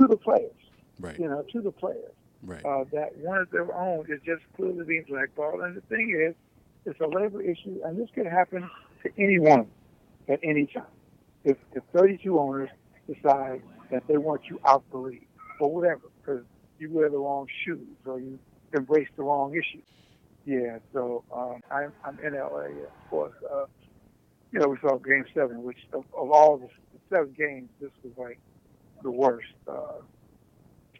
to 0.00 0.06
the 0.06 0.16
players. 0.16 0.50
right, 1.00 1.18
You 1.18 1.28
know, 1.28 1.44
to 1.52 1.60
the 1.60 1.70
players. 1.70 2.12
right, 2.42 2.64
uh, 2.64 2.84
that 2.92 3.16
one 3.18 3.38
of 3.38 3.50
their 3.50 3.74
own 3.74 4.06
is 4.08 4.20
just 4.24 4.42
clearly 4.56 4.84
being 4.84 5.04
blackballed. 5.08 5.60
And 5.60 5.76
the 5.76 5.82
thing 5.82 6.10
is, 6.18 6.34
it's 6.86 7.00
a 7.00 7.06
labor 7.06 7.42
issue, 7.42 7.80
and 7.84 7.98
this 7.98 8.08
could 8.14 8.26
happen 8.26 8.68
to 9.02 9.10
anyone 9.18 9.66
at 10.28 10.40
any 10.42 10.66
time. 10.66 10.84
If, 11.44 11.56
if 11.72 11.82
32 11.94 12.38
owners 12.38 12.70
decide 13.06 13.62
that 13.90 14.06
they 14.06 14.16
want 14.16 14.42
you 14.48 14.60
out 14.64 14.84
the 14.90 14.98
league 14.98 15.26
or 15.60 15.72
whatever, 15.72 16.02
because 16.20 16.44
you 16.78 16.90
wear 16.90 17.10
the 17.10 17.18
wrong 17.18 17.46
shoes 17.64 17.96
or 18.06 18.20
you 18.20 18.38
embrace 18.72 19.08
the 19.16 19.22
wrong 19.22 19.52
issue. 19.52 19.82
Yeah, 20.44 20.78
so 20.92 21.22
um, 21.32 21.60
I'm, 21.70 21.92
I'm 22.04 22.18
in 22.20 22.34
LA, 22.34 22.66
of 22.66 23.10
course. 23.10 23.34
Uh, 23.52 23.66
you 24.50 24.58
know, 24.58 24.68
we 24.68 24.76
saw 24.80 24.98
Game 24.98 25.24
Seven, 25.34 25.62
which 25.62 25.78
of, 25.92 26.04
of 26.16 26.30
all 26.30 26.58
the 26.58 26.68
seven 27.08 27.34
games, 27.36 27.68
this 27.80 27.90
was 28.02 28.12
like 28.16 28.38
the 29.02 29.10
worst. 29.10 29.46
Uh, 29.68 30.00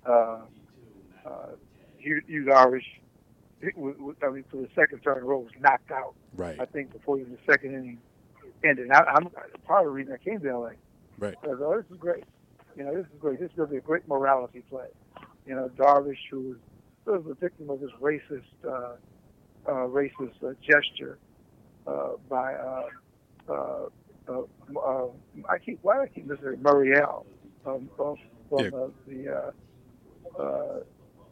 uh, 0.06 0.40
uh, 1.26 1.46
Yu, 1.98 2.20
Yu 2.26 2.44
Darvish, 2.44 2.86
I 3.62 4.30
mean, 4.30 4.44
for 4.50 4.56
the 4.56 4.68
second 4.74 5.00
time 5.00 5.18
in 5.18 5.22
a 5.22 5.26
row, 5.26 5.38
was 5.38 5.52
knocked 5.60 5.90
out. 5.90 6.14
Right. 6.36 6.58
I 6.60 6.64
think 6.64 6.92
before 6.92 7.18
even 7.18 7.32
the 7.32 7.52
second 7.52 7.74
inning 7.74 7.98
ended. 8.64 8.90
I, 8.90 9.00
I'm 9.14 9.28
part 9.66 9.80
of 9.80 9.86
the 9.86 9.90
reason 9.90 10.12
I 10.12 10.22
came 10.22 10.40
to 10.40 10.58
LA. 10.58 10.70
Right. 11.18 11.34
I 11.42 11.46
oh, 11.48 11.76
this 11.76 11.90
is 11.90 11.98
great. 11.98 12.24
You 12.76 12.84
know, 12.84 12.94
this 12.94 13.06
is 13.06 13.18
great. 13.20 13.38
This 13.40 13.50
is 13.50 13.56
going 13.56 13.68
to 13.68 13.72
be 13.72 13.78
a 13.78 13.82
great 13.82 14.06
morality 14.08 14.62
play. 14.68 14.86
You 15.46 15.54
know, 15.54 15.68
Darvish, 15.76 16.16
who 16.30 16.56
was 17.06 17.22
the 17.26 17.34
victim 17.34 17.70
of 17.70 17.80
this 17.80 17.90
racist, 18.00 18.42
uh, 18.66 18.96
uh, 19.66 19.86
racist 19.88 20.42
uh, 20.44 20.52
gesture 20.66 21.18
uh, 21.86 22.10
by, 22.28 22.54
uh, 22.54 22.86
uh, 23.48 23.86
uh, 24.28 24.78
uh, 24.78 25.06
I 25.48 25.58
keep, 25.58 25.80
why 25.82 25.96
do 25.96 26.02
I 26.02 26.06
keep 26.08 26.28
Mr. 26.28 26.56
Gurriel 26.56 27.24
um, 27.66 27.90
from, 27.96 28.16
from 28.48 28.64
Yeah. 28.64 28.70
uh, 28.72 28.88
the, 29.06 29.52
uh, 30.38 30.42
uh, 30.42 30.80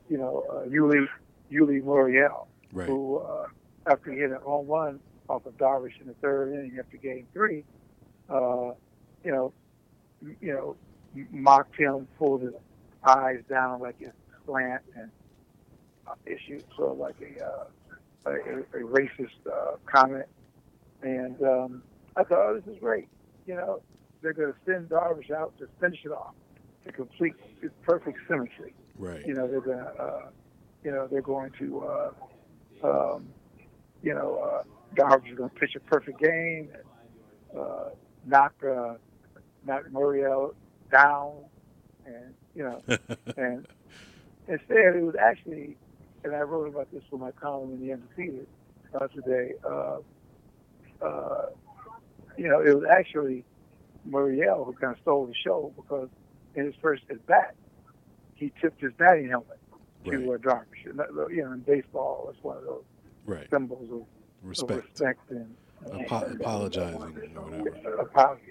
you 0.09 0.19
know, 0.19 0.45
uh, 0.51 0.69
Yuli, 0.69 1.07
Yuli 1.53 1.83
Gurriel 1.83 2.47
Right. 2.73 2.87
who, 2.87 3.19
uh, 3.19 3.47
after 3.87 4.13
he 4.13 4.19
hit 4.19 4.33
a 4.33 4.39
home 4.39 4.67
run 4.69 5.01
off 5.31 5.47
of 5.47 5.57
Darvish 5.57 6.01
in 6.01 6.07
the 6.07 6.15
third 6.15 6.53
inning 6.53 6.77
after 6.79 6.97
Game 6.97 7.27
Three, 7.33 7.65
uh, 8.29 8.73
you 9.25 9.31
know, 9.33 9.53
you 10.41 10.53
know, 10.53 10.77
mocked 11.31 11.77
him, 11.77 12.07
pulled 12.19 12.43
his 12.43 12.53
eyes 13.05 13.41
down 13.49 13.81
like 13.81 13.97
a 14.03 14.13
slant, 14.45 14.83
and 14.97 15.11
uh, 16.07 16.15
issued 16.27 16.65
sort 16.77 16.93
of 16.93 16.99
like 16.99 17.17
a 17.21 17.45
uh, 17.45 17.65
a, 18.27 18.31
a, 18.31 18.83
a 18.83 18.87
racist 18.87 19.39
uh, 19.51 19.77
comment. 19.87 20.27
And 21.03 21.41
um, 21.43 21.83
I 22.17 22.25
thought, 22.25 22.39
oh, 22.39 22.61
this 22.63 22.75
is 22.75 22.81
great. 22.81 23.09
You 23.47 23.55
know, 23.55 23.83
they're 24.21 24.35
going 24.35 24.53
to 24.53 24.59
send 24.67 24.89
Darvish 24.91 25.31
out 25.31 25.57
to 25.59 25.69
finish 25.81 26.01
it 26.05 26.13
off, 26.13 26.35
to 26.85 26.93
complete 26.93 27.35
its 27.63 27.75
perfect 27.83 28.19
symmetry 28.29 28.75
Right. 28.99 29.25
you 29.27 29.33
know 29.33 29.47
they're 29.49 29.63
going 29.63 29.79
to 29.79 30.03
uh, 30.03 30.29
you 30.85 30.91
know 30.91 31.07
they're 31.11 31.23
going 31.23 31.51
to 31.59 31.81
uh, 31.81 32.11
um, 32.85 33.29
you 34.03 34.13
know 34.13 34.63
Darvish 34.97 35.31
is 35.33 35.39
going 35.39 35.51
to 35.51 35.55
pitch 35.57 35.75
a 35.77 35.81
perfect 35.81 36.19
game 36.21 36.71
uh, 37.59 37.91
knock 38.27 38.53
uh, 38.65 38.95
knock 39.65 39.83
Gurriel 39.93 40.51
down 40.93 41.45
and 42.05 42.35
you 42.55 42.63
know 42.65 42.83
and 43.37 43.67
instead 44.49 44.97
it 44.97 45.03
was 45.03 45.15
actually 45.21 45.77
and 46.25 46.35
I 46.35 46.41
wrote 46.41 46.69
about 46.69 46.89
this 46.93 47.03
for 47.11 47.19
my 47.19 47.31
column 47.33 47.73
in 47.75 47.81
the 47.81 47.93
Undefeated 47.93 48.47
uh, 48.99 49.07
today 49.09 49.53
uh, 49.69 49.99
uh, 51.05 51.47
you 52.37 52.49
know 52.49 52.61
it 52.61 52.75
was 52.75 52.85
actually 52.91 53.45
Gurriel 54.09 54.65
who 54.67 54.73
kind 54.75 54.93
of 54.93 54.99
stole 55.01 55.27
the 55.27 55.35
show 55.35 55.73
because 55.77 56.09
in 56.55 56.67
his 56.67 56.75
first 56.83 57.03
at 57.11 57.25
bat 57.27 57.55
he 58.35 58.53
tipped 58.61 58.81
his 58.81 58.93
batting 58.99 59.29
helmet 59.29 59.59
to 60.07 60.11
Right. 60.11 60.35
uh, 60.35 60.39
Darvish. 60.39 60.83
You 60.85 60.95
know, 60.95 61.53
in 61.53 61.61
baseball, 61.61 62.29
it's 62.31 62.43
one 62.43 62.57
of 62.57 62.65
those 62.65 62.85
Right. 63.27 63.47
symbols 63.51 63.91
of 63.93 64.07
Respect. 64.43 64.89
respect 64.91 65.31
and 65.31 65.55
Apo- 65.93 66.33
apologizing 66.35 67.37
or 67.37 67.43
whatever. 67.43 67.95
apology. 67.97 68.43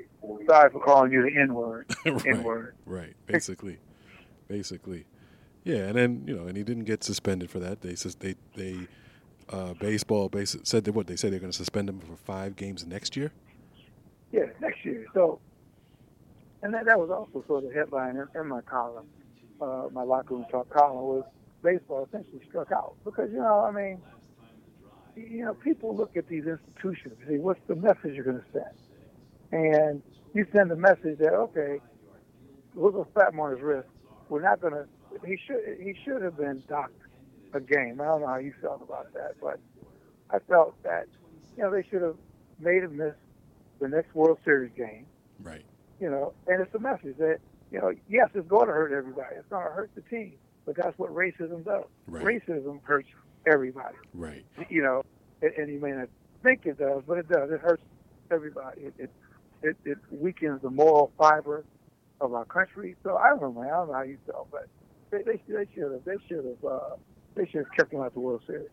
Sorry 0.48 0.70
for 0.72 0.80
calling 0.82 1.12
you 1.12 1.22
the 1.24 1.40
N 1.40 1.54
word. 1.54 1.86
N 2.06 2.16
right. 2.16 2.44
word. 2.44 2.76
Right. 2.86 3.16
Basically. 3.28 3.78
Basically. 4.48 5.06
Yeah, 5.64 5.88
and 5.88 5.96
then 5.96 6.24
you 6.26 6.36
know, 6.36 6.48
and 6.48 6.58
he 6.58 6.64
didn't 6.64 6.86
get 6.86 7.04
suspended 7.04 7.50
for 7.50 7.60
that. 7.60 7.82
They 7.82 7.94
they 7.94 8.36
they 8.56 8.88
uh, 9.50 9.74
baseball 9.74 10.30
base 10.30 10.56
said 10.64 10.84
that 10.86 10.94
what 10.94 11.08
they 11.08 11.16
said 11.16 11.32
they're 11.32 11.40
going 11.40 11.52
to 11.52 11.58
suspend 11.58 11.90
him 11.90 12.00
for 12.00 12.16
five 12.16 12.56
games 12.56 12.86
next 12.86 13.16
year. 13.18 13.32
Yeah, 14.32 14.46
next 14.62 14.86
year. 14.86 15.06
So, 15.14 15.40
and 16.62 16.74
that, 16.74 16.86
that 16.86 17.00
was 17.00 17.10
also 17.10 17.44
sort 17.48 17.64
of 17.64 17.70
the 17.70 17.76
headline 17.76 18.16
in, 18.16 18.28
in 18.40 18.48
my 18.48 18.62
column, 18.62 19.08
uh, 19.62 19.88
my 19.92 20.04
locker 20.04 20.36
room 20.36 20.46
talk 20.52 20.70
column 20.70 20.98
was 20.98 21.24
baseball 21.64 22.06
essentially 22.08 22.42
struck 22.48 22.72
out 22.72 22.96
because 23.04 23.30
you 23.32 23.40
know, 23.40 23.60
I 23.62 23.72
mean, 23.72 24.02
you 25.16 25.46
know, 25.46 25.54
people 25.54 25.96
look 25.96 26.16
at 26.18 26.28
these 26.28 26.46
institutions 26.46 27.16
and 27.20 27.28
say, 27.28 27.38
what's 27.38 27.60
the 27.68 27.76
message 27.76 28.14
you're 28.14 28.24
going 28.24 28.40
to 28.40 28.46
send? 28.54 28.76
And 29.52 30.04
you 30.34 30.46
send 30.54 30.70
the 30.70 30.76
message 30.76 31.18
that 31.20 31.34
okay, 31.34 31.80
look 32.76 33.08
at 33.18 33.34
him 33.34 33.40
on 33.40 33.52
his 33.52 33.62
wrist. 33.62 33.88
We're 34.30 34.42
not 34.42 34.62
going 34.62 34.74
to. 34.74 34.86
He 35.26 35.38
should 35.46 35.78
he 35.80 35.96
should 36.04 36.22
have 36.22 36.38
been 36.38 36.64
docked 36.68 36.94
a 37.54 37.60
game. 37.60 38.00
I 38.00 38.06
don't 38.06 38.22
know 38.22 38.28
how 38.28 38.38
you 38.38 38.54
felt 38.62 38.82
about 38.84 39.12
that, 39.14 39.36
but 39.42 39.60
I 40.30 40.38
felt 40.48 40.82
that 40.84 41.08
you 41.58 41.64
know 41.64 41.72
they 41.72 41.84
should 41.90 42.04
have 42.04 42.16
made 42.60 42.84
him 42.84 42.98
miss 42.98 43.16
the 43.80 43.88
next 43.88 44.14
World 44.14 44.38
Series 44.46 44.72
game. 44.78 45.08
Right. 45.42 45.66
You 46.00 46.12
know, 46.12 46.34
and 46.48 46.62
it's 46.62 46.74
a 46.76 46.80
message 46.80 47.18
that 47.18 47.40
you 47.72 47.80
know, 47.80 47.94
yes, 48.08 48.30
it's 48.34 48.48
going 48.48 48.68
to 48.68 48.74
hurt 48.74 48.92
everybody. 48.92 49.36
It's 49.36 49.48
going 49.50 49.66
to 49.66 49.72
hurt 49.72 49.92
the 49.96 50.02
team, 50.02 50.34
but 50.66 50.76
that's 50.76 50.98
what 50.98 51.14
racism 51.14 51.64
does. 51.64 51.86
Right. 52.08 52.24
Racism 52.24 52.80
hurts 52.84 53.10
everybody. 53.46 53.96
Right. 54.14 54.46
You 54.70 54.84
know, 54.84 55.04
and, 55.42 55.52
and 55.54 55.74
you 55.74 55.80
may 55.80 55.92
not 55.92 56.10
think 56.44 56.66
it 56.66 56.78
does, 56.78 57.04
but 57.08 57.18
it 57.18 57.30
does. 57.30 57.52
It 57.52 57.60
hurts 57.60 57.84
everybody. 58.32 58.82
It 58.82 58.94
it, 58.98 59.10
it, 59.62 59.78
it 59.86 59.98
weakens 60.12 60.62
the 60.62 60.70
moral 60.70 61.12
fiber 61.18 61.66
of 62.22 62.34
our 62.34 62.46
country. 62.46 62.96
So 63.04 63.18
I 63.18 63.30
don't 63.30 63.42
know, 63.42 63.54
man. 63.54 63.66
I 63.66 63.78
don't 63.78 63.88
know 63.88 63.94
how 63.94 64.04
you 64.04 64.18
feel, 64.26 64.48
but 64.52 64.68
they 65.12 65.24
they, 65.24 65.42
they 65.48 65.68
should 65.74 65.92
have 65.92 66.06
they 66.06 66.18
should 66.28 66.46
have 66.46 66.72
uh, 66.72 66.96
they 67.36 67.46
should 67.46 67.66
have 67.66 67.72
kept 67.76 67.94
him 67.94 68.02
out 68.02 68.14
the 68.14 68.20
World 68.20 68.42
Series. 68.46 68.70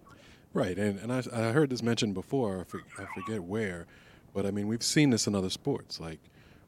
Right, 0.53 0.79
and 0.79 0.99
and 0.99 1.13
I, 1.13 1.23
I 1.33 1.53
heard 1.53 1.71
this 1.71 1.83
mentioned 1.83 2.15
before. 2.15 2.61
I, 2.61 2.65
for, 2.65 2.81
I 2.99 3.07
forget 3.15 3.43
where, 3.43 3.87
but 4.33 4.47
I 4.47 4.51
mean 4.51 4.69
we've 4.69 4.83
seen 4.83 5.11
this 5.11 5.27
in 5.27 5.35
other 5.35 5.51
sports, 5.51 6.01
like 6.01 6.21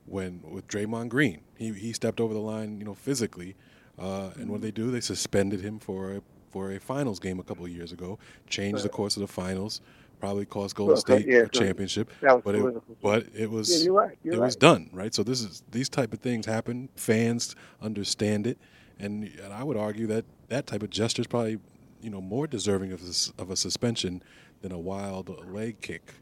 when 0.06 0.42
with 0.42 0.66
Draymond 0.68 1.08
Green, 1.08 1.42
he 1.56 1.72
he 1.72 1.92
stepped 1.92 2.20
over 2.20 2.34
the 2.34 2.40
line, 2.40 2.78
you 2.78 2.84
know, 2.84 2.94
physically, 2.94 3.56
uh, 3.98 4.30
and 4.36 4.50
what 4.50 4.60
did 4.60 4.68
they 4.68 4.82
do? 4.82 4.90
They 4.90 5.00
suspended 5.00 5.60
him 5.60 5.78
for 5.78 6.12
a, 6.12 6.22
for 6.50 6.72
a 6.72 6.80
finals 6.80 7.18
game 7.18 7.38
a 7.38 7.42
couple 7.42 7.64
of 7.64 7.70
years 7.70 7.92
ago, 7.92 8.18
changed 8.48 8.82
the 8.82 8.88
course 8.88 9.16
of 9.16 9.20
the 9.20 9.28
finals, 9.28 9.80
probably 10.20 10.44
cost 10.44 10.74
Golden 10.74 10.94
Well, 10.94 11.00
State 11.00 11.26
yeah, 11.26 11.40
a 11.40 11.48
championship, 11.48 12.10
but 12.20 12.54
it 12.54 13.00
but 13.02 13.26
it 13.34 13.50
was 13.50 13.70
yeah, 13.70 13.84
you're 13.84 13.94
right. 13.94 14.18
You're 14.22 14.34
it 14.34 14.38
right. 14.38 14.46
was 14.46 14.56
done 14.56 14.90
right. 14.92 15.14
So 15.14 15.22
this 15.22 15.40
is 15.42 15.62
these 15.70 15.88
type 15.88 16.12
of 16.12 16.20
things 16.20 16.46
happen. 16.46 16.88
Fans 16.96 17.54
understand 17.80 18.46
it, 18.46 18.58
and, 18.98 19.24
and 19.42 19.52
I 19.52 19.62
would 19.62 19.76
argue 19.76 20.06
that 20.08 20.24
that 20.48 20.66
type 20.66 20.82
of 20.82 20.90
gesture 20.90 21.22
is 21.22 21.26
probably 21.26 21.58
you 22.02 22.10
know 22.10 22.20
more 22.20 22.46
deserving 22.46 22.92
of 22.92 23.04
this, 23.04 23.32
of 23.38 23.50
a 23.50 23.56
suspension 23.56 24.22
than 24.62 24.72
a 24.72 24.78
wild 24.78 25.30
leg 25.52 25.80
kick. 25.80 26.14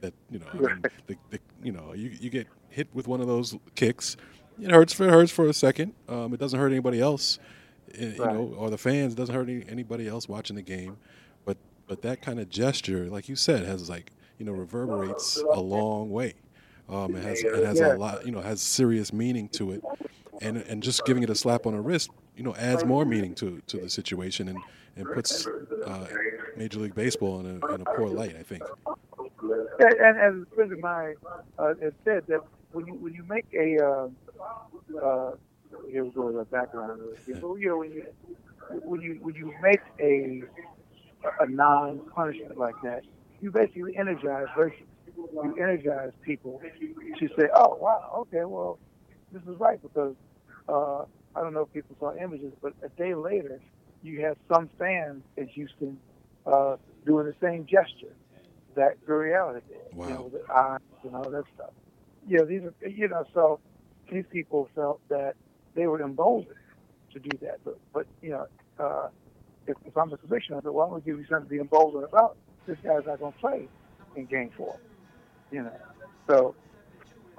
That 0.00 0.14
you 0.30 0.38
know, 0.40 0.46
I 0.52 0.56
mean, 0.56 0.82
the, 1.06 1.16
the, 1.30 1.38
you 1.62 1.72
know, 1.72 1.92
you 1.94 2.10
you 2.20 2.30
get 2.30 2.48
hit 2.70 2.88
with 2.92 3.06
one 3.06 3.20
of 3.20 3.26
those 3.26 3.54
kicks, 3.74 4.16
it 4.60 4.70
hurts 4.70 4.92
for 4.92 5.06
it 5.06 5.10
hurts 5.10 5.30
for 5.30 5.46
a 5.46 5.52
second. 5.52 5.92
Um, 6.08 6.34
it 6.34 6.40
doesn't 6.40 6.58
hurt 6.58 6.72
anybody 6.72 7.00
else, 7.00 7.38
you 7.98 8.14
Right. 8.18 8.34
know, 8.34 8.54
or 8.56 8.70
the 8.70 8.78
fans. 8.78 9.12
It 9.12 9.16
doesn't 9.16 9.34
hurt 9.34 9.48
any, 9.48 9.64
anybody 9.68 10.08
else 10.08 10.28
watching 10.28 10.56
the 10.56 10.62
game. 10.62 10.96
But 11.44 11.56
but 11.86 12.02
that 12.02 12.22
kind 12.22 12.40
of 12.40 12.48
gesture, 12.48 13.08
like 13.08 13.28
you 13.28 13.36
said, 13.36 13.64
has 13.64 13.88
like 13.88 14.12
you 14.38 14.44
know 14.46 14.52
reverberates 14.52 15.42
a 15.52 15.60
long 15.60 16.10
way. 16.10 16.34
Um, 16.88 17.14
it 17.16 17.22
has 17.22 17.42
it 17.42 17.64
has 17.64 17.80
a 17.80 17.94
lot, 17.96 18.26
you 18.26 18.32
know, 18.32 18.40
has 18.40 18.60
serious 18.60 19.12
meaning 19.12 19.48
to 19.50 19.72
it, 19.72 19.82
and 20.40 20.56
and 20.58 20.82
just 20.82 21.04
giving 21.04 21.22
it 21.22 21.30
a 21.30 21.34
slap 21.34 21.66
on 21.66 21.74
the 21.74 21.80
wrist, 21.80 22.10
you 22.36 22.42
know, 22.42 22.54
adds 22.56 22.84
more 22.84 23.04
meaning 23.04 23.34
to 23.36 23.60
to 23.68 23.78
the 23.78 23.88
situation 23.88 24.48
and 24.48 24.58
and 24.96 25.06
puts 25.10 25.46
uh, 25.86 26.06
Major 26.56 26.80
League 26.80 26.94
Baseball 26.94 27.40
in 27.40 27.46
a 27.46 27.74
in 27.74 27.80
a 27.80 27.84
poor 27.84 28.08
light. 28.08 28.36
I 28.36 28.42
think. 28.42 28.62
And, 29.78 29.92
and 29.94 30.18
as 30.18 30.34
a 30.34 30.54
friend 30.54 30.72
of 30.72 30.80
mine 30.80 31.14
uh, 31.58 31.74
has 31.80 31.92
said 32.04 32.24
that 32.28 32.40
when 32.72 32.86
you 32.86 32.94
when 32.94 33.14
you 33.14 33.24
make 33.28 33.46
a 33.54 33.84
uh, 35.02 35.32
here 35.90 36.04
we 36.04 36.10
go 36.10 36.26
with 36.26 36.36
the 36.36 36.44
background, 36.44 37.00
but 37.00 37.26
you 37.26 37.68
know 37.68 37.78
when 37.78 37.92
you 37.92 38.04
when 38.84 39.00
you 39.00 39.18
when 39.22 39.34
you 39.34 39.52
make 39.62 39.80
a 40.00 40.42
a 41.40 41.46
non 41.48 42.00
punishment 42.14 42.58
like 42.58 42.74
that, 42.82 43.02
you 43.40 43.50
basically 43.50 43.96
energize 43.96 44.46
virtue. 44.56 44.84
You 45.16 45.56
energize 45.60 46.12
people 46.24 46.60
to 47.18 47.28
say, 47.38 47.48
"Oh 47.54 47.76
wow, 47.80 48.00
okay, 48.22 48.44
well 48.44 48.78
this 49.32 49.42
is 49.42 49.58
right," 49.60 49.80
because 49.82 50.14
uh, 50.68 51.02
I 51.34 51.40
don't 51.42 51.54
know 51.54 51.62
if 51.62 51.72
people 51.72 51.96
saw 51.98 52.14
images, 52.16 52.52
but 52.62 52.74
a 52.82 52.88
day 53.00 53.14
later, 53.14 53.60
you 54.02 54.20
have 54.22 54.36
some 54.52 54.70
fans 54.78 55.22
in 55.36 55.48
Houston 55.48 55.98
uh, 56.46 56.76
doing 57.06 57.26
the 57.26 57.34
same 57.40 57.66
gesture 57.66 58.14
that 58.76 59.04
Gurriel 59.06 59.54
did, 59.54 59.64
Wow. 59.94 60.08
you 60.08 60.14
know, 60.14 60.22
with 60.24 60.32
the 60.46 60.52
eyes 60.54 60.78
and 61.04 61.14
all 61.14 61.30
that 61.30 61.44
stuff. 61.54 61.70
You 62.26 62.38
know, 62.38 62.46
these 62.46 62.62
are, 62.62 62.88
you 62.88 63.08
know, 63.08 63.24
so 63.34 63.60
these 64.10 64.24
people 64.30 64.68
felt 64.74 65.00
that 65.08 65.34
they 65.74 65.86
were 65.86 66.02
emboldened 66.02 66.56
to 67.12 67.18
do 67.18 67.30
that. 67.42 67.60
But, 67.64 67.78
but 67.92 68.06
you 68.20 68.30
know, 68.30 68.46
uh, 68.78 69.08
if, 69.66 69.76
if 69.84 69.96
I'm 69.96 70.10
the 70.10 70.16
commissioner, 70.16 70.58
I 70.58 70.62
said, 70.62 70.70
well, 70.70 70.84
I'm 70.84 70.90
going 70.90 71.02
to 71.02 71.06
give 71.06 71.18
you 71.18 71.26
something 71.28 71.46
to 71.46 71.50
be 71.50 71.60
emboldened 71.60 72.04
about. 72.04 72.36
This 72.66 72.78
guy's 72.82 73.06
not 73.06 73.20
going 73.20 73.32
to 73.32 73.38
play 73.38 73.68
in 74.16 74.26
Game 74.26 74.50
Four. 74.56 74.78
You 75.50 75.64
know, 75.64 75.72
so 76.28 76.54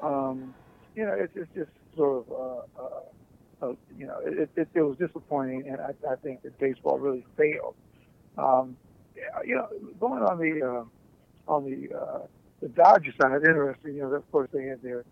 um, 0.01 0.53
you 0.95 1.05
know 1.05 1.13
it's, 1.13 1.33
it's 1.35 1.49
just 1.55 1.71
sort 1.95 2.25
of 2.27 2.31
uh, 2.31 2.81
uh, 2.81 3.69
uh, 3.71 3.75
you 3.97 4.05
know 4.05 4.19
it, 4.23 4.49
it, 4.55 4.67
it 4.73 4.81
was 4.81 4.97
disappointing, 4.97 5.67
and 5.67 5.79
I, 5.79 5.93
I 6.11 6.15
think 6.17 6.43
that 6.43 6.57
baseball 6.59 6.99
really 6.99 7.25
failed. 7.37 7.75
Um, 8.37 8.75
you 9.45 9.55
know, 9.55 9.67
going 9.99 10.21
on 10.23 10.37
the 10.37 10.61
uh, 10.61 11.51
on 11.51 11.63
the 11.65 11.95
uh, 11.95 12.19
the 12.61 12.67
Dodgers 12.69 13.15
side, 13.21 13.35
interesting. 13.35 13.95
You 13.95 14.01
know, 14.03 14.13
of 14.13 14.31
course 14.31 14.49
they 14.53 14.65
had 14.65 14.81
their 14.81 15.05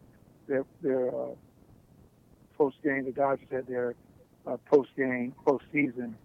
their 0.48 0.66
their 0.82 1.08
uh, 1.10 1.30
post 2.62 2.78
game. 2.84 3.06
The 3.06 3.12
Dodgers 3.12 3.48
had 3.52 3.66
their 3.68 3.96
uh, 4.46 4.58
post 4.72 4.90
game, 4.96 5.34
post 5.46 5.64
season 5.72 6.16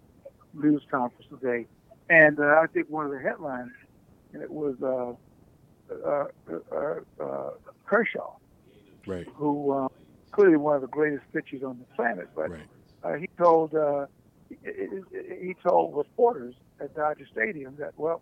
news 0.52 0.83
conference 0.90 1.26
today, 1.31 1.66
and 2.11 2.38
uh, 2.38 2.61
I 2.62 2.66
think 2.73 2.90
one 2.90 3.07
of 3.07 3.12
the 3.12 3.19
headlines 3.21 3.73
and 4.33 4.43
it 4.43 4.50
was 4.50 4.75
uh, 4.83 5.12
uh, 6.07 6.25
uh, 6.73 7.25
uh, 7.25 7.50
Kershaw, 7.87 8.33
Right. 9.07 9.26
who 9.35 9.88
clearly 10.33 10.57
one 10.57 10.75
of 10.76 10.83
the 10.83 10.88
greatest 10.88 11.25
pitchers 11.33 11.62
on 11.62 11.78
the 11.78 11.87
planet, 11.95 12.28
but 12.35 12.50
Right. 12.50 12.69
uh, 13.02 13.14
he 13.14 13.28
told 13.38 13.75
uh, 13.75 14.07
he, 14.50 14.57
he 15.40 15.55
told 15.66 15.97
reporters 15.97 16.55
at 16.81 16.95
Dodger 16.95 17.26
Stadium 17.33 17.76
that 17.78 17.93
well, 17.97 18.21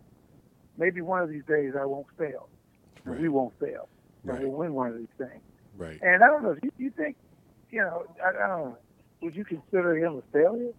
maybe 0.77 1.01
one 1.01 1.21
of 1.21 1.29
these 1.29 1.45
days 1.45 1.73
I 1.77 1.85
won't 1.85 2.07
fail, 2.17 2.47
Right. 3.03 3.19
we 3.19 3.27
won't 3.27 3.53
fail, 3.59 3.89
Right. 4.23 4.41
we'll 4.41 4.51
win 4.51 4.73
one 4.73 4.89
of 4.91 4.97
these 4.97 5.15
things. 5.17 5.41
Right. 5.77 5.99
And 6.01 6.23
I 6.23 6.27
don't 6.27 6.43
know. 6.43 6.55
You, 6.63 6.71
you 6.77 6.89
think, 6.91 7.17
you 7.71 7.79
know, 7.81 8.05
I, 8.23 8.29
I 8.29 8.47
don't. 8.47 8.75
Would 9.21 9.35
you 9.35 9.45
consider 9.45 9.97
him 9.97 10.17
a 10.17 10.21
failure? 10.31 10.71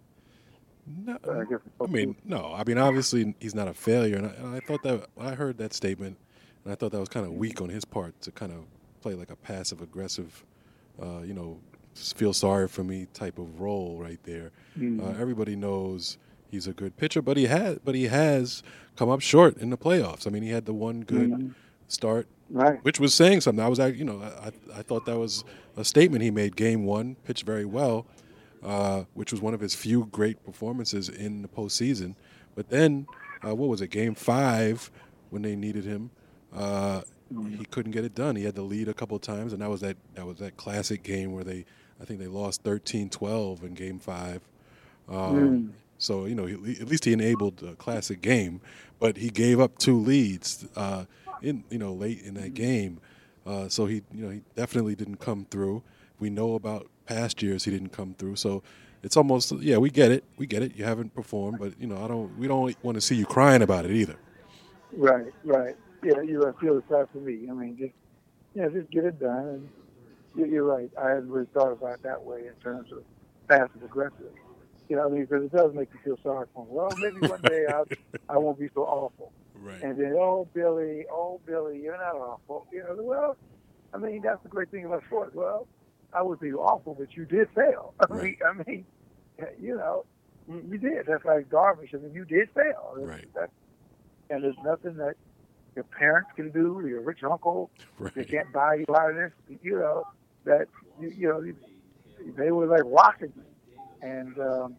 No, 1.05 1.19
I 1.28 1.85
I 1.85 1.87
mean, 1.88 2.14
no. 2.25 2.55
I 2.55 2.62
mean, 2.64 2.78
obviously 2.78 3.35
he's 3.40 3.55
not 3.55 3.66
a 3.66 3.75
failure, 3.75 4.16
and 4.16 4.26
I, 4.26 4.31
and 4.35 4.55
I 4.55 4.61
thought 4.61 4.83
that 4.85 5.07
I 5.19 5.35
heard 5.35 5.59
that 5.59 5.75
statement, 5.75 6.16
and 6.64 6.73
I 6.73 6.76
thought 6.76 6.93
that 6.93 7.00
was 7.00 7.09
kind 7.09 7.26
of 7.26 7.33
weak 7.33 7.61
on 7.61 7.69
his 7.69 7.85
part 7.85 8.21
to 8.23 8.31
kind 8.31 8.52
of 8.52 8.66
play 9.00 9.14
like 9.14 9.31
a 9.31 9.37
passive 9.37 9.81
aggressive, 9.83 10.45
uh, 11.02 11.23
you 11.25 11.35
know, 11.35 11.59
feel 11.95 12.33
sorry 12.33 12.69
for 12.69 12.85
me 12.85 13.07
type 13.14 13.38
of 13.38 13.61
role 13.61 13.99
right 14.00 14.21
there. 14.23 14.52
Mhm. 14.78 15.00
Uh, 15.02 15.19
everybody 15.21 15.57
knows 15.57 16.19
he's 16.50 16.69
a 16.69 16.73
good 16.73 16.97
pitcher, 16.97 17.21
but 17.21 17.37
he 17.37 17.47
has, 17.47 17.78
but 17.85 17.97
he 17.97 18.05
has 18.05 18.62
come 18.95 19.09
up 19.09 19.21
short 19.21 19.57
in 19.57 19.71
the 19.71 19.78
playoffs. 19.78 20.25
I 20.26 20.31
mean, 20.31 20.45
he 20.45 20.50
had 20.50 20.66
the 20.66 20.75
one 20.75 21.00
good 21.00 21.31
Mhm. 21.31 21.55
start 21.88 22.28
right. 22.50 22.83
which 22.85 23.00
was 23.00 23.15
saying 23.15 23.41
something. 23.41 23.65
I 23.65 23.69
was, 23.69 23.79
you 23.79 24.05
know, 24.05 24.23
I, 24.23 24.53
I 24.79 24.83
thought 24.83 25.07
that 25.07 25.19
was 25.19 25.45
a 25.76 25.85
statement 25.85 26.23
he 26.23 26.31
made. 26.31 26.57
Game 26.57 26.85
one, 26.85 27.17
pitched 27.25 27.45
very 27.45 27.65
well, 27.65 28.07
uh, 28.65 29.05
which 29.15 29.33
was 29.33 29.41
one 29.41 29.55
of 29.55 29.61
his 29.61 29.75
few 29.75 30.07
great 30.07 30.45
performances 30.45 31.09
in 31.09 31.43
the 31.43 31.49
postseason. 31.49 32.15
But 32.55 32.71
then, 32.71 33.07
uh, 33.47 33.55
what 33.55 33.69
was 33.69 33.81
it? 33.81 33.88
Game 33.88 34.15
five, 34.15 34.91
when 35.31 35.43
they 35.43 35.57
needed 35.57 35.85
him, 35.85 36.11
uh, 36.55 37.03
he 37.59 37.65
couldn't 37.67 37.93
get 37.93 38.05
it 38.05 38.15
done. 38.15 38.37
He 38.37 38.45
had 38.45 38.55
to 38.55 38.62
lead 38.62 38.88
a 38.88 38.95
couple 38.95 39.19
times, 39.19 39.53
and 39.53 39.61
that 39.61 39.69
was 39.69 39.81
that 39.81 39.97
that 40.15 40.26
was 40.26 40.38
that 40.38 40.57
classic 40.57 41.03
game 41.03 41.33
where 41.33 41.45
they, 41.45 41.65
I 42.00 42.05
think 42.05 42.21
they 42.21 42.29
lost 42.29 42.62
13-12 42.62 43.65
in 43.65 43.75
Game 43.75 43.99
five. 43.99 44.41
Um, 45.09 45.75
So 45.99 46.26
you 46.26 46.35
know, 46.35 46.47
he, 46.47 46.55
at 46.81 46.88
least 46.88 47.05
he 47.05 47.12
enabled 47.12 47.62
a 47.62 47.75
classic 47.75 48.21
game, 48.23 48.61
but 48.99 49.17
he 49.17 49.31
gave 49.31 49.61
up 49.61 49.79
two 49.79 49.99
leads 49.99 50.67
uh, 50.76 51.05
in 51.43 51.64
you 51.71 51.78
know 51.78 51.93
late 51.93 52.23
in 52.23 52.35
that 52.35 52.55
game. 52.55 53.00
Uh, 53.47 53.69
so 53.69 53.87
he 53.87 54.02
you 54.12 54.25
know 54.25 54.31
he 54.31 54.43
definitely 54.55 54.95
didn't 54.95 55.16
come 55.16 55.47
through. 55.50 55.83
We 56.19 56.31
know 56.31 56.55
about 56.55 56.88
past 57.07 57.43
years 57.43 57.64
he 57.64 57.71
didn't 57.71 57.90
come 57.90 58.14
through. 58.14 58.37
So 58.37 58.62
it's 59.02 59.16
almost 59.16 59.52
yeah 59.61 59.76
we 59.78 59.90
get 59.90 60.11
it 60.11 60.25
we 60.37 60.47
get 60.47 60.62
it. 60.62 60.76
You 60.76 60.85
haven't 60.85 61.14
performed, 61.14 61.59
but 61.59 61.78
you 61.81 61.87
know 61.87 62.02
I 62.05 62.09
don't 62.09 62.37
we 62.37 62.49
don't 62.49 62.75
want 62.83 62.97
to 62.97 63.00
see 63.00 63.16
you 63.16 63.26
crying 63.26 63.62
about 63.62 63.85
it 63.85 63.93
either. 63.93 64.16
Right, 64.93 65.33
right. 65.45 65.76
Yeah, 66.02 66.21
you 66.23 66.55
feel 66.61 66.76
the 66.76 66.85
same 66.90 67.07
for 67.12 67.19
me. 67.19 67.49
I 67.50 67.52
mean, 67.55 67.76
just 67.78 67.95
yeah, 68.55 68.69
just 68.69 68.90
get 68.90 69.05
it 69.05 69.19
done. 69.21 69.47
And 69.49 69.71
you- 70.35 70.47
you're 70.47 70.64
right. 70.64 70.90
I 71.00 71.11
hadn't 71.11 71.31
really 71.31 71.49
thought 71.55 71.73
about 71.73 71.95
it 71.97 72.02
that 72.05 72.23
way 72.25 72.46
in 72.46 72.55
terms 72.62 72.90
of 72.92 73.05
passive 73.49 73.83
aggressive. 73.85 74.33
You 74.88 74.96
know, 74.96 75.03
what 75.03 75.12
I 75.12 75.14
mean, 75.14 75.27
because 75.27 75.44
it 75.44 75.53
does 75.53 75.75
make 75.75 75.88
you 75.92 76.01
feel 76.05 76.18
sorry 76.22 76.46
for 76.55 76.64
him. 76.64 76.70
Well, 76.72 76.90
maybe 76.99 77.22
one 77.22 77.42
day 77.42 77.66
I 77.68 77.83
I 78.29 78.38
won't 78.38 78.59
be 78.59 78.68
so 78.75 78.83
awful. 78.85 79.33
Right. 79.66 79.83
And 79.83 79.98
then, 79.98 80.14
oh 80.16 80.48
Billy, 80.55 81.07
oh 81.11 81.40
Billy, 81.44 81.81
you're 81.83 81.98
not 81.98 82.14
awful. 82.14 82.68
You 82.72 82.85
know, 82.85 82.96
well, 83.00 83.37
I 83.92 83.98
mean, 83.98 84.22
that's 84.22 84.40
the 84.44 84.48
great 84.48 84.70
thing 84.70 84.85
about 84.85 85.02
sports. 85.07 85.35
Well, 85.35 85.66
I 86.12 86.22
would 86.22 86.38
be 86.38 86.52
awful, 86.52 86.94
but 86.94 87.16
you 87.16 87.24
did 87.24 87.48
fail. 87.52 87.92
I 88.00 88.14
mean, 88.14 88.37
I 88.48 88.52
mean, 88.62 88.87
you 89.61 89.76
know, 89.76 90.05
you, 90.48 90.64
you 90.70 90.79
did. 90.79 91.07
That's 91.07 91.24
like 91.24 91.50
Darvish. 91.50 91.94
I 91.94 91.98
mean, 91.98 92.14
you 92.14 92.24
did 92.24 92.48
fail. 92.55 92.94
Right. 92.96 93.26
That, 93.35 93.50
and 94.31 94.44
there's 94.44 94.57
nothing 94.64 94.96
that 94.98 95.14
your 95.74 95.85
parents 95.85 96.31
can 96.37 96.52
do, 96.52 96.79
or 96.79 96.88
your 96.88 97.00
rich 97.00 97.24
uncle, 97.24 97.70
they 98.14 98.24
can't 98.24 98.52
buy 98.52 98.76
you 98.76 98.87
out 98.94 99.11
of 99.11 99.16
this. 99.16 99.33
You 99.62 99.81
know 99.81 100.05
that 100.44 100.68
you, 101.00 101.09
you 101.09 101.29
know 101.29 102.33
they 102.37 102.52
were 102.52 102.66
like 102.66 102.85
rocking, 102.85 103.33
and 104.00 104.38
um, 104.38 104.76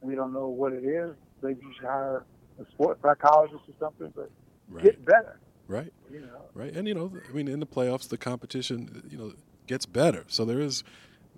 we 0.00 0.14
don't 0.14 0.32
know 0.32 0.48
what 0.48 0.72
it 0.72 0.84
is. 0.84 1.14
You 1.42 1.56
should 1.76 1.86
hire 1.86 2.24
a 2.60 2.64
sports 2.72 3.00
psychologist 3.02 3.62
or 3.68 3.74
something, 3.78 4.12
but 4.14 4.30
Right. 4.68 4.84
get 4.84 5.04
better. 5.04 5.38
Right. 5.68 5.92
You 6.10 6.20
know. 6.20 6.42
right? 6.54 6.74
And 6.74 6.86
you 6.88 6.94
know, 6.94 7.12
I 7.28 7.32
mean, 7.32 7.48
in 7.48 7.60
the 7.60 7.66
playoffs, 7.66 8.08
the 8.08 8.18
competition, 8.18 9.02
you 9.10 9.18
know, 9.18 9.32
gets 9.66 9.86
better. 9.86 10.24
So 10.28 10.44
there 10.44 10.60
is, 10.60 10.84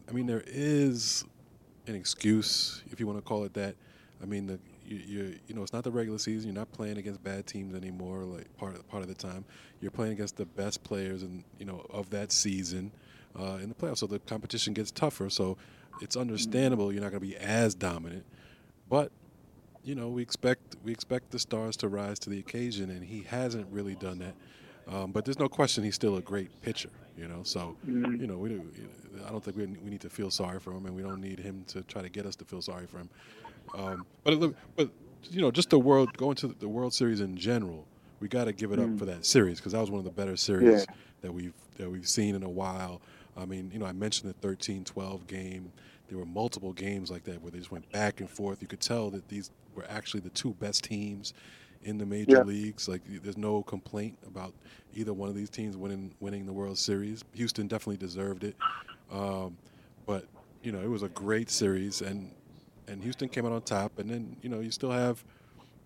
I 0.08 0.12
mean, 0.12 0.26
there 0.26 0.44
is 0.46 1.24
an 1.86 1.94
excuse, 1.94 2.82
if 2.90 3.00
you 3.00 3.06
want 3.06 3.18
to 3.18 3.22
call 3.22 3.44
it 3.44 3.54
that. 3.54 3.76
I 4.22 4.26
mean, 4.26 4.46
the 4.46 4.58
you, 4.84 4.96
you 4.96 5.38
you 5.48 5.54
know, 5.54 5.62
it's 5.62 5.72
not 5.72 5.84
the 5.84 5.90
regular 5.90 6.18
season. 6.18 6.48
You're 6.48 6.58
not 6.58 6.72
playing 6.72 6.98
against 6.98 7.22
bad 7.22 7.46
teams 7.46 7.74
anymore. 7.74 8.24
Like 8.24 8.54
part 8.56 8.74
of, 8.74 8.88
part 8.88 9.02
of 9.02 9.08
the 9.08 9.14
time, 9.14 9.44
you're 9.80 9.90
playing 9.90 10.12
against 10.12 10.36
the 10.36 10.46
best 10.46 10.82
players 10.82 11.22
and 11.22 11.44
you 11.58 11.66
know 11.66 11.86
of 11.90 12.10
that 12.10 12.32
season 12.32 12.92
uh, 13.38 13.58
in 13.62 13.68
the 13.68 13.74
playoffs. 13.74 13.98
So 13.98 14.06
the 14.06 14.18
competition 14.20 14.72
gets 14.74 14.90
tougher. 14.90 15.30
So 15.30 15.56
it's 16.00 16.16
understandable 16.16 16.92
you're 16.92 17.02
not 17.02 17.10
going 17.10 17.20
to 17.22 17.26
be 17.26 17.36
as 17.36 17.74
dominant, 17.74 18.24
but 18.88 19.10
you 19.88 19.94
know, 19.94 20.08
we 20.08 20.20
expect 20.20 20.76
we 20.84 20.92
expect 20.92 21.30
the 21.30 21.38
stars 21.38 21.74
to 21.78 21.88
rise 21.88 22.18
to 22.20 22.30
the 22.30 22.38
occasion, 22.38 22.90
and 22.90 23.02
he 23.02 23.22
hasn't 23.22 23.66
really 23.72 23.94
done 23.94 24.18
that. 24.18 24.34
Um, 24.86 25.12
but 25.12 25.24
there's 25.24 25.38
no 25.38 25.48
question 25.48 25.82
he's 25.82 25.94
still 25.94 26.16
a 26.18 26.20
great 26.22 26.50
pitcher. 26.60 26.90
You 27.16 27.26
know, 27.26 27.42
so 27.42 27.76
Mhm. 27.86 28.20
you 28.20 28.26
know, 28.26 28.36
we 28.36 28.50
do, 28.50 28.70
I 29.26 29.30
don't 29.30 29.42
think 29.42 29.56
we, 29.56 29.66
we 29.66 29.90
need 29.90 30.02
to 30.02 30.10
feel 30.10 30.30
sorry 30.30 30.60
for 30.60 30.72
him, 30.72 30.84
and 30.86 30.94
we 30.94 31.02
don't 31.02 31.20
need 31.20 31.38
him 31.40 31.64
to 31.68 31.82
try 31.82 32.02
to 32.02 32.08
get 32.10 32.26
us 32.26 32.36
to 32.36 32.44
feel 32.44 32.60
sorry 32.62 32.86
for 32.86 32.98
him. 32.98 33.08
Um, 33.74 34.04
but 34.24 34.54
but 34.76 34.90
you 35.30 35.40
know, 35.40 35.50
just 35.50 35.70
the 35.70 35.78
world 35.78 36.16
going 36.18 36.36
to 36.36 36.48
the 36.48 36.68
World 36.68 36.92
Series 36.92 37.20
in 37.20 37.36
general, 37.36 37.86
we 38.20 38.28
got 38.28 38.44
to 38.44 38.52
give 38.52 38.72
it 38.72 38.78
up 38.78 38.98
for 38.98 39.06
that 39.06 39.24
series 39.24 39.58
because 39.58 39.72
that 39.72 39.80
was 39.80 39.90
one 39.90 39.98
of 39.98 40.04
the 40.04 40.10
better 40.12 40.36
series 40.36 40.86
Yeah. 40.88 40.94
that 41.22 41.32
we've 41.32 41.54
that 41.78 41.90
we've 41.90 42.06
seen 42.08 42.34
in 42.34 42.42
a 42.42 42.48
while. 42.50 43.00
I 43.36 43.46
mean, 43.46 43.70
you 43.72 43.78
know, 43.78 43.86
I 43.86 43.92
mentioned 43.92 44.34
the 44.40 44.46
13-12 44.48 45.26
game. 45.28 45.72
There 46.08 46.18
were 46.18 46.24
multiple 46.26 46.72
games 46.72 47.10
like 47.10 47.24
that 47.24 47.40
where 47.42 47.50
they 47.52 47.58
just 47.58 47.70
went 47.70 47.90
back 47.92 48.20
and 48.20 48.28
forth. 48.28 48.60
You 48.62 48.66
could 48.68 48.80
tell 48.80 49.10
that 49.10 49.28
these 49.28 49.50
were 49.78 49.86
actually 49.88 50.20
the 50.20 50.30
two 50.30 50.52
best 50.54 50.84
teams 50.84 51.32
in 51.84 51.98
the 51.98 52.06
major 52.06 52.38
Yeah. 52.38 52.42
leagues. 52.42 52.88
Like, 52.88 53.02
there's 53.22 53.38
no 53.38 53.62
complaint 53.62 54.18
about 54.26 54.52
either 54.94 55.12
one 55.12 55.28
of 55.28 55.34
these 55.34 55.50
teams 55.50 55.76
winning 55.76 56.12
winning 56.20 56.44
the 56.46 56.52
World 56.52 56.78
Series. 56.78 57.22
Houston 57.34 57.68
definitely 57.68 57.96
deserved 57.98 58.44
it, 58.44 58.56
um, 59.12 59.56
but 60.06 60.24
you 60.62 60.72
know, 60.72 60.80
it 60.80 60.90
was 60.90 61.02
a 61.02 61.08
great 61.08 61.50
series, 61.50 62.00
and 62.02 62.30
and 62.88 63.02
Houston 63.02 63.28
came 63.28 63.46
out 63.46 63.52
on 63.52 63.62
top. 63.62 63.98
And 63.98 64.10
then 64.10 64.36
you 64.42 64.48
know, 64.48 64.60
you 64.60 64.70
still 64.70 64.90
have 64.90 65.24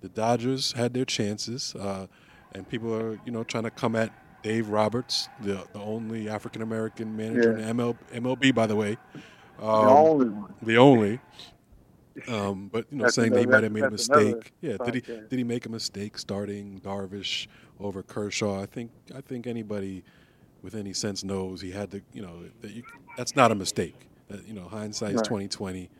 the 0.00 0.09
Dodgers 0.09 0.72
had 0.72 0.94
their 0.94 1.05
chances, 1.05 1.74
uh, 1.74 2.07
and 2.55 2.66
people 2.68 2.94
are 2.94 3.18
you 3.26 3.33
know 3.33 3.44
trying 3.44 3.64
to 3.64 3.70
come 3.70 3.94
at 3.96 4.11
Dave 4.42 4.68
Roberts, 4.70 5.28
the 5.42 5.62
the 5.72 5.81
only 5.81 6.28
African 6.28 6.62
American 6.62 7.14
manager 7.16 7.52
Yeah. 7.52 7.68
in 7.68 7.76
ML, 7.76 7.96
MLB, 8.12 8.55
by 8.55 8.66
the 8.66 8.76
way. 8.76 8.96
the 9.55 9.62
Um, 9.62 9.88
only 9.88 10.28
one. 10.31 10.55
the 10.62 10.76
only. 10.78 11.20
Um, 12.29 12.68
but 12.72 12.87
you 12.90 12.98
know, 12.98 13.09
saying 13.09 13.33
they 13.33 13.42
another- 13.42 13.53
might 13.53 13.62
have 13.64 13.72
made 13.72 13.85
a 13.85 13.90
mistake. 13.90 14.53
Yeah, 14.61 14.77
did 14.85 14.94
he 14.94 15.01
did 15.01 15.33
he 15.33 15.44
make 15.44 15.66
a 15.66 15.68
mistake 15.70 16.18
starting 16.18 16.81
Darvish 16.81 17.46
over 17.81 18.03
Kershaw? 18.03 18.61
I 18.61 18.66
think 18.66 18.90
I 19.14 19.20
think 19.20 19.46
anybody 19.46 20.05
with 20.62 20.75
any 20.75 20.92
sense 20.92 21.25
knows 21.25 21.61
he 21.61 21.70
had 21.70 21.90
to. 21.92 22.03
You 22.12 22.22
know, 22.22 22.44
that 22.61 22.70
you, 22.70 22.83
that's 23.16 23.35
not 23.35 23.51
a 23.51 23.55
mistake. 23.55 23.94
That, 24.29 24.46
you 24.46 24.55
know, 24.55 24.68
hindsight's 24.68 25.16
Right. 25.16 25.25
twenty 25.25 25.48
twenty. 25.48 25.90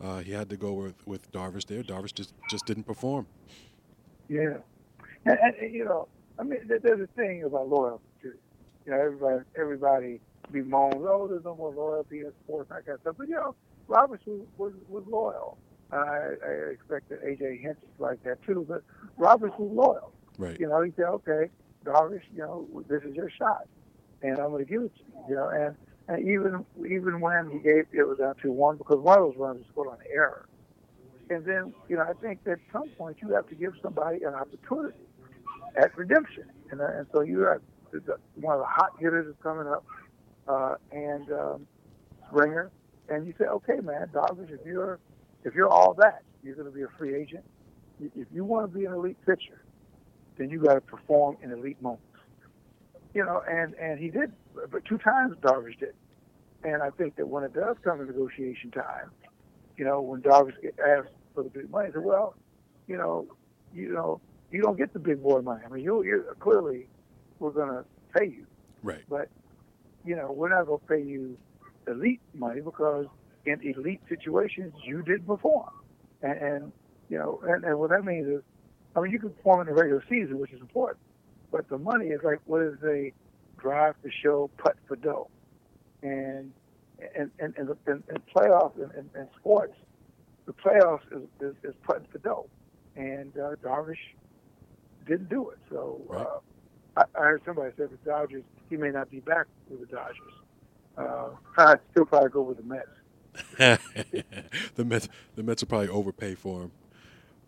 Uh, 0.00 0.18
he 0.18 0.32
had 0.32 0.48
to 0.50 0.56
go 0.56 0.72
with 0.72 1.06
with 1.06 1.30
Darvish 1.32 1.66
there. 1.66 1.82
Darvish 1.82 2.14
just 2.14 2.32
just 2.50 2.64
didn't 2.66 2.84
perform. 2.84 3.26
Yeah, 4.28 4.58
and, 5.24 5.38
and, 5.40 5.54
and, 5.56 5.74
you 5.74 5.84
know, 5.84 6.08
I 6.38 6.42
mean, 6.42 6.60
there's 6.66 7.00
a 7.00 7.06
thing 7.16 7.44
about 7.44 7.68
loyalty 7.68 8.04
too. 8.22 8.34
You 8.84 8.92
know, 8.92 9.00
everybody 9.00 9.44
everybody 9.58 10.20
bemoans, 10.52 11.04
oh, 11.08 11.26
there's 11.28 11.44
no 11.44 11.56
more 11.56 11.72
loyalty 11.72 12.20
in 12.20 12.32
sports, 12.44 12.68
that 12.70 12.84
kind 12.86 12.94
of 12.96 13.00
stuff. 13.00 13.14
But 13.18 13.28
you 13.28 13.34
know, 13.34 13.54
Roberts 13.88 14.24
was 14.26 14.42
was, 14.58 14.72
was 14.88 15.04
loyal. 15.08 15.58
I, 15.92 15.98
I 16.46 16.52
expect 16.72 17.10
that 17.10 17.24
AJ 17.24 17.62
Hinch 17.62 17.78
is 17.82 18.00
like 18.00 18.22
that 18.24 18.42
too. 18.44 18.66
But 18.68 18.82
Roberts 19.18 19.54
was 19.58 19.70
loyal. 19.72 20.12
Right. 20.38 20.58
You 20.60 20.68
know, 20.68 20.82
he 20.82 20.92
said, 20.96 21.06
okay, 21.06 21.50
Darvish, 21.84 22.22
you 22.34 22.40
know, 22.42 22.68
this 22.88 23.02
is 23.04 23.14
your 23.14 23.30
shot, 23.30 23.68
and 24.22 24.38
I'm 24.38 24.50
going 24.50 24.64
to 24.64 24.70
give 24.70 24.82
it 24.82 24.92
to 24.96 25.02
you. 25.04 25.24
You 25.30 25.34
know, 25.36 25.48
and, 25.50 25.76
and 26.08 26.28
even 26.28 26.64
even 26.90 27.20
when 27.20 27.50
he 27.50 27.58
gave 27.58 27.86
it 27.92 28.08
was 28.08 28.18
down 28.18 28.36
to 28.42 28.52
one 28.52 28.78
because 28.78 28.98
one 29.00 29.18
of 29.18 29.24
those 29.26 29.38
runs 29.38 29.58
was 29.60 29.66
scored 29.72 29.88
on 29.88 29.98
error. 30.12 30.46
And 31.30 31.44
then, 31.46 31.74
you 31.88 31.96
know, 31.96 32.02
I 32.02 32.12
think 32.22 32.40
at 32.46 32.58
some 32.72 32.90
point 32.98 33.18
you 33.22 33.34
have 33.34 33.48
to 33.48 33.56
give 33.56 33.72
somebody 33.82 34.24
an 34.24 34.34
opportunity. 34.34 34.98
at 35.76 35.96
redemption. 35.96 36.44
And, 36.70 36.82
uh, 36.82 36.86
and 36.86 37.06
so 37.12 37.22
you 37.22 37.40
have 37.40 37.62
one 38.36 38.54
of 38.56 38.60
the 38.60 38.66
hot 38.66 38.92
hitters 39.00 39.28
is 39.28 39.36
coming 39.42 39.68
up, 39.68 39.84
uh, 40.48 40.76
and 40.92 41.30
um, 41.32 41.66
Springer, 42.28 42.70
and 43.08 43.26
you 43.26 43.34
say, 43.38 43.44
okay, 43.44 43.80
man, 43.82 44.08
Darvish, 44.12 44.50
if 44.50 44.64
you're 44.64 44.98
if 45.44 45.54
you're 45.54 45.68
all 45.68 45.94
that, 45.94 46.22
you're 46.42 46.54
going 46.54 46.66
to 46.66 46.74
be 46.74 46.82
a 46.82 46.88
free 46.98 47.14
agent. 47.14 47.44
If 48.00 48.26
you 48.32 48.44
want 48.44 48.70
to 48.70 48.78
be 48.78 48.84
an 48.84 48.92
elite 48.92 49.16
pitcher, 49.24 49.62
then 50.36 50.50
you 50.50 50.60
got 50.60 50.74
to 50.74 50.80
perform 50.80 51.36
in 51.42 51.52
elite 51.52 51.80
moments. 51.80 52.02
You 53.14 53.24
know, 53.24 53.42
and 53.48 53.74
and 53.74 53.98
he 53.98 54.10
did, 54.10 54.32
but 54.70 54.84
two 54.84 54.98
times 54.98 55.36
Darvish 55.40 55.78
did. 55.78 55.94
And 56.64 56.82
I 56.82 56.90
think 56.90 57.16
that 57.16 57.28
when 57.28 57.44
it 57.44 57.54
does 57.54 57.76
come 57.84 57.98
to 57.98 58.04
negotiation 58.04 58.70
time, 58.70 59.10
you 59.76 59.84
know, 59.84 60.00
when 60.00 60.20
Darvish 60.20 60.60
get 60.60 60.78
asked 60.80 61.08
for 61.34 61.42
the 61.42 61.50
big 61.50 61.70
money, 61.70 61.88
I 61.88 61.92
said, 61.92 62.04
well, 62.04 62.34
you 62.86 62.96
know, 62.96 63.26
you 63.74 63.92
know, 63.92 64.20
you 64.50 64.62
don't 64.62 64.76
get 64.76 64.92
the 64.92 64.98
big 64.98 65.22
boy 65.22 65.40
money. 65.40 65.62
I 65.64 65.72
mean, 65.72 65.84
you 65.84 66.02
you 66.02 66.24
clearly 66.40 66.86
we're 67.38 67.50
going 67.50 67.68
to 67.68 67.84
pay 68.16 68.26
you, 68.26 68.46
right? 68.82 69.02
But 69.08 69.28
you 70.04 70.16
know, 70.16 70.32
we're 70.32 70.48
not 70.48 70.66
going 70.66 70.80
to 70.80 70.86
pay 70.86 71.02
you 71.02 71.38
elite 71.86 72.20
money 72.34 72.60
because 72.60 73.06
in 73.44 73.60
elite 73.62 74.00
situations 74.08 74.72
you 74.84 75.02
did 75.02 75.26
perform, 75.26 75.70
and, 76.22 76.38
and 76.38 76.72
you 77.08 77.18
know, 77.18 77.40
and, 77.46 77.64
and 77.64 77.78
what 77.78 77.90
that 77.90 78.04
means 78.04 78.26
is, 78.26 78.42
I 78.94 79.00
mean, 79.00 79.12
you 79.12 79.18
can 79.18 79.30
perform 79.30 79.60
in 79.60 79.66
the 79.66 79.74
regular 79.74 80.02
season, 80.08 80.38
which 80.38 80.52
is 80.52 80.60
important, 80.60 80.98
but 81.50 81.68
the 81.68 81.78
money 81.78 82.06
is 82.06 82.20
like 82.24 82.40
what 82.46 82.62
is 82.62 82.78
a 82.84 83.12
drive 83.58 83.94
for 84.02 84.10
show, 84.22 84.50
putt 84.58 84.76
for 84.88 84.96
dough, 84.96 85.28
and 86.02 86.52
and 87.14 87.30
and 87.38 87.54
and, 87.56 87.68
and, 87.86 88.02
and 88.08 88.20
playoffs 88.34 88.76
and, 88.76 88.90
and, 88.92 89.10
and 89.14 89.28
sports, 89.38 89.74
the 90.46 90.52
playoffs 90.52 91.06
is, 91.12 91.22
is, 91.40 91.54
is 91.62 91.74
putting 91.82 92.06
for 92.10 92.18
dough, 92.18 92.48
and 92.96 93.32
uh, 93.36 93.54
Darvish 93.62 93.96
didn't 95.06 95.28
do 95.28 95.50
it. 95.50 95.58
So 95.70 96.00
right. 96.08 96.26
uh, 96.26 96.40
I, 96.96 97.02
I 97.18 97.22
heard 97.24 97.42
somebody 97.44 97.70
say 97.76 97.84
the 97.84 97.98
Dodgers, 98.04 98.44
he 98.70 98.76
may 98.76 98.90
not 98.90 99.10
be 99.10 99.20
back 99.20 99.46
with 99.68 99.80
the 99.80 99.86
Dodgers. 99.86 100.32
Uh, 100.96 101.28
I'd 101.58 101.80
still 101.90 102.06
probably 102.06 102.30
go 102.30 102.42
with 102.42 102.56
the 102.58 102.62
Mets. 102.62 102.88
the 104.76 104.84
Mets, 104.84 105.08
the 105.34 105.42
Mets 105.42 105.62
will 105.62 105.68
probably 105.68 105.88
overpay 105.88 106.34
for 106.34 106.62
him. 106.62 106.72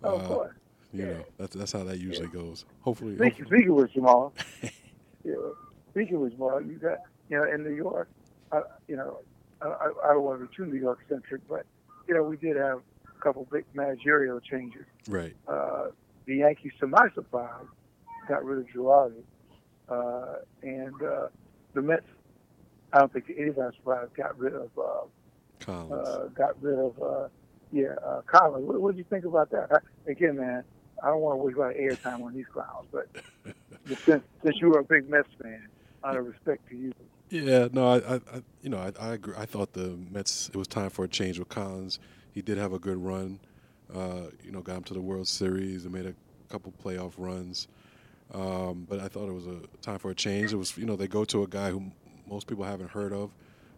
Oh, 0.02 0.16
uh, 0.16 0.28
boy. 0.28 0.48
You 0.92 1.04
yeah. 1.04 1.12
know, 1.12 1.24
that's 1.36 1.54
that's 1.54 1.72
how 1.72 1.84
that 1.84 1.98
usually 1.98 2.28
yeah. 2.32 2.40
goes. 2.40 2.64
Hopefully, 2.80 3.16
speaking, 3.16 3.44
hopefully. 3.44 3.58
speaking 3.58 3.74
with 3.74 3.92
Jamal, 3.92 4.32
know, 5.24 5.54
speaking 5.90 6.20
with 6.20 6.32
Jamal, 6.32 6.62
you 6.62 6.74
got 6.74 6.98
you 7.28 7.36
know 7.36 7.44
in 7.44 7.62
New 7.62 7.74
York, 7.74 8.08
uh, 8.52 8.62
you 8.86 8.96
know, 8.96 9.18
I, 9.60 9.90
I 10.04 10.12
don't 10.12 10.22
want 10.22 10.40
to 10.40 10.46
be 10.46 10.54
too 10.54 10.66
New 10.66 10.80
York 10.80 11.00
centric, 11.08 11.42
but 11.48 11.66
you 12.06 12.14
know 12.14 12.22
we 12.22 12.36
did 12.36 12.56
have 12.56 12.80
a 13.06 13.20
couple 13.22 13.46
big 13.52 13.64
managerial 13.74 14.40
changes. 14.40 14.86
Right. 15.08 15.34
Uh, 15.46 15.88
the 16.26 16.36
Yankees, 16.36 16.72
to 16.80 16.86
my 16.86 17.08
surprise, 17.14 17.64
got 18.28 18.44
rid 18.44 18.58
of 18.58 18.66
Girardi, 18.68 19.22
uh, 19.88 20.36
and 20.62 21.02
uh, 21.02 21.28
the 21.74 21.82
Mets. 21.82 22.04
I 22.92 23.00
don't 23.00 23.12
think 23.12 23.26
anybody's 23.36 23.76
surprised 23.76 24.14
got 24.14 24.38
rid 24.38 24.54
of 24.54 24.70
uh, 24.78 25.06
Collins. 25.60 26.08
Uh, 26.08 26.28
got 26.34 26.60
rid 26.62 26.78
of 26.78 27.02
uh, 27.02 27.28
yeah 27.72 27.94
uh, 28.04 28.22
Collins. 28.26 28.66
What, 28.66 28.80
what 28.80 28.92
do 28.92 28.98
you 28.98 29.04
think 29.08 29.24
about 29.24 29.50
that? 29.50 29.68
I, 29.70 30.10
again, 30.10 30.36
man, 30.36 30.64
I 31.02 31.08
don't 31.08 31.20
want 31.20 31.38
to 31.38 31.44
waste 31.44 31.56
a 31.56 31.60
lot 31.60 31.70
of 31.70 31.76
airtime 31.76 32.24
on 32.24 32.34
these 32.34 32.46
clowns, 32.52 32.86
but 32.90 33.08
since 34.06 34.22
since 34.42 34.60
you 34.60 34.74
are 34.74 34.80
a 34.80 34.84
big 34.84 35.08
Mets 35.08 35.28
fan, 35.42 35.68
out 36.04 36.16
of 36.16 36.26
respect 36.26 36.68
to 36.70 36.76
you. 36.76 36.92
Yeah, 37.30 37.68
no, 37.72 37.88
I, 37.88 38.14
I, 38.14 38.20
you 38.62 38.70
know, 38.70 38.78
I, 38.78 38.92
I 38.98 39.14
agree. 39.14 39.34
I 39.36 39.44
thought 39.44 39.74
the 39.74 39.98
Mets. 40.10 40.48
It 40.48 40.56
was 40.56 40.66
time 40.66 40.90
for 40.90 41.04
a 41.04 41.08
change 41.08 41.38
with 41.38 41.48
Collins. 41.48 41.98
He 42.32 42.40
did 42.40 42.56
have 42.56 42.72
a 42.72 42.78
good 42.78 42.96
run. 42.96 43.40
Uh, 43.94 44.30
you 44.42 44.50
know, 44.50 44.60
got 44.60 44.78
him 44.78 44.84
to 44.84 44.94
the 44.94 45.00
World 45.00 45.28
Series 45.28 45.84
and 45.84 45.94
made 45.94 46.06
a 46.06 46.14
couple 46.48 46.72
playoff 46.82 47.14
runs. 47.16 47.68
Um, 48.32 48.86
but 48.88 49.00
I 49.00 49.08
thought 49.08 49.28
it 49.28 49.32
was 49.32 49.46
a 49.46 49.60
time 49.80 49.98
for 49.98 50.10
a 50.10 50.14
change. 50.14 50.52
It 50.52 50.56
was, 50.56 50.76
you 50.76 50.84
know, 50.84 50.96
they 50.96 51.08
go 51.08 51.24
to 51.24 51.42
a 51.42 51.46
guy 51.46 51.70
who 51.70 51.90
most 52.28 52.46
people 52.46 52.64
haven't 52.64 52.90
heard 52.90 53.12
of, 53.12 53.30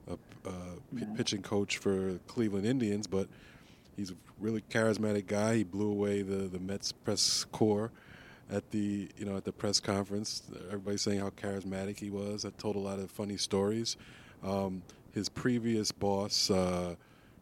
a, 0.09 0.15
a 0.49 0.53
p- 0.97 1.07
pitching 1.17 1.43
coach 1.43 1.79
for 1.79 2.19
Cleveland 2.27 2.67
Indians, 2.67 3.07
but 3.07 3.29
he's 3.97 4.11
a 4.11 4.17
really 4.39 4.63
charismatic 4.63 5.27
guy. 5.27 5.57
He 5.57 5.65
blew 5.65 5.91
away 5.91 6.23
the, 6.23 6.49
the 6.49 6.59
Mets 6.59 6.93
press 6.93 7.45
corps 7.53 7.91
at 8.51 8.71
the 8.73 9.09
you 9.17 9.25
know 9.25 9.37
at 9.37 9.45
the 9.45 9.53
press 9.53 9.79
conference. 9.81 10.43
Everybody's 10.67 11.03
saying 11.03 11.21
how 11.21 11.31
charismatic 11.31 11.99
he 11.99 12.11
was. 12.11 12.45
I 12.45 12.51
told 12.51 12.77
a 12.77 12.81
lot 12.81 12.99
of 12.99 13.11
funny 13.11 13.37
stories. 13.37 13.97
Um, 14.43 14.83
his 15.13 15.29
previous 15.29 15.93
boss, 15.93 16.51
uh, 16.51 16.95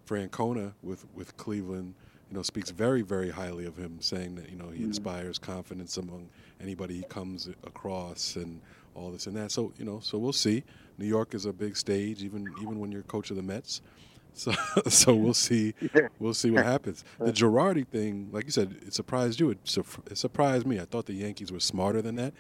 Francona, 0.06 0.72
with 0.82 1.06
with 1.14 1.36
Cleveland 1.36 1.94
you 2.30 2.36
know, 2.36 2.42
speaks 2.42 2.70
very, 2.70 3.02
very 3.02 3.30
highly 3.30 3.64
of 3.64 3.76
him, 3.76 4.00
saying 4.00 4.34
that 4.36 4.50
you 4.50 4.56
know 4.56 4.68
he 4.68 4.78
mm-hmm. 4.80 4.86
inspires 4.86 5.38
confidence 5.38 5.96
among 5.96 6.28
anybody 6.60 6.96
he 6.96 7.02
comes 7.04 7.48
across, 7.64 8.36
and 8.36 8.60
all 8.94 9.10
this 9.10 9.26
and 9.26 9.36
that. 9.36 9.50
So 9.52 9.72
you 9.78 9.84
know, 9.84 10.00
so 10.00 10.18
we'll 10.18 10.32
see. 10.32 10.64
New 10.98 11.06
York 11.06 11.34
is 11.34 11.46
a 11.46 11.52
big 11.52 11.76
stage, 11.76 12.22
even 12.22 12.46
even 12.60 12.78
when 12.80 12.90
you're 12.92 13.02
coach 13.02 13.30
of 13.30 13.36
the 13.36 13.42
Mets. 13.42 13.80
So 14.34 14.52
so 14.86 15.16
we'll 15.16 15.34
see, 15.34 15.74
we'll 16.20 16.34
see 16.34 16.52
what 16.52 16.64
happens. 16.64 17.02
The 17.18 17.32
Girardi 17.32 17.84
thing, 17.84 18.28
like 18.30 18.44
you 18.44 18.52
said, 18.52 18.76
it 18.86 18.94
surprised 18.94 19.40
you. 19.40 19.50
It, 19.50 19.58
su- 19.64 19.84
it 20.08 20.16
surprised 20.16 20.64
me. 20.64 20.78
I 20.78 20.84
thought 20.84 21.06
the 21.06 21.14
Yankees 21.14 21.50
were 21.50 21.58
smarter 21.58 22.00
than 22.02 22.14
that. 22.16 22.34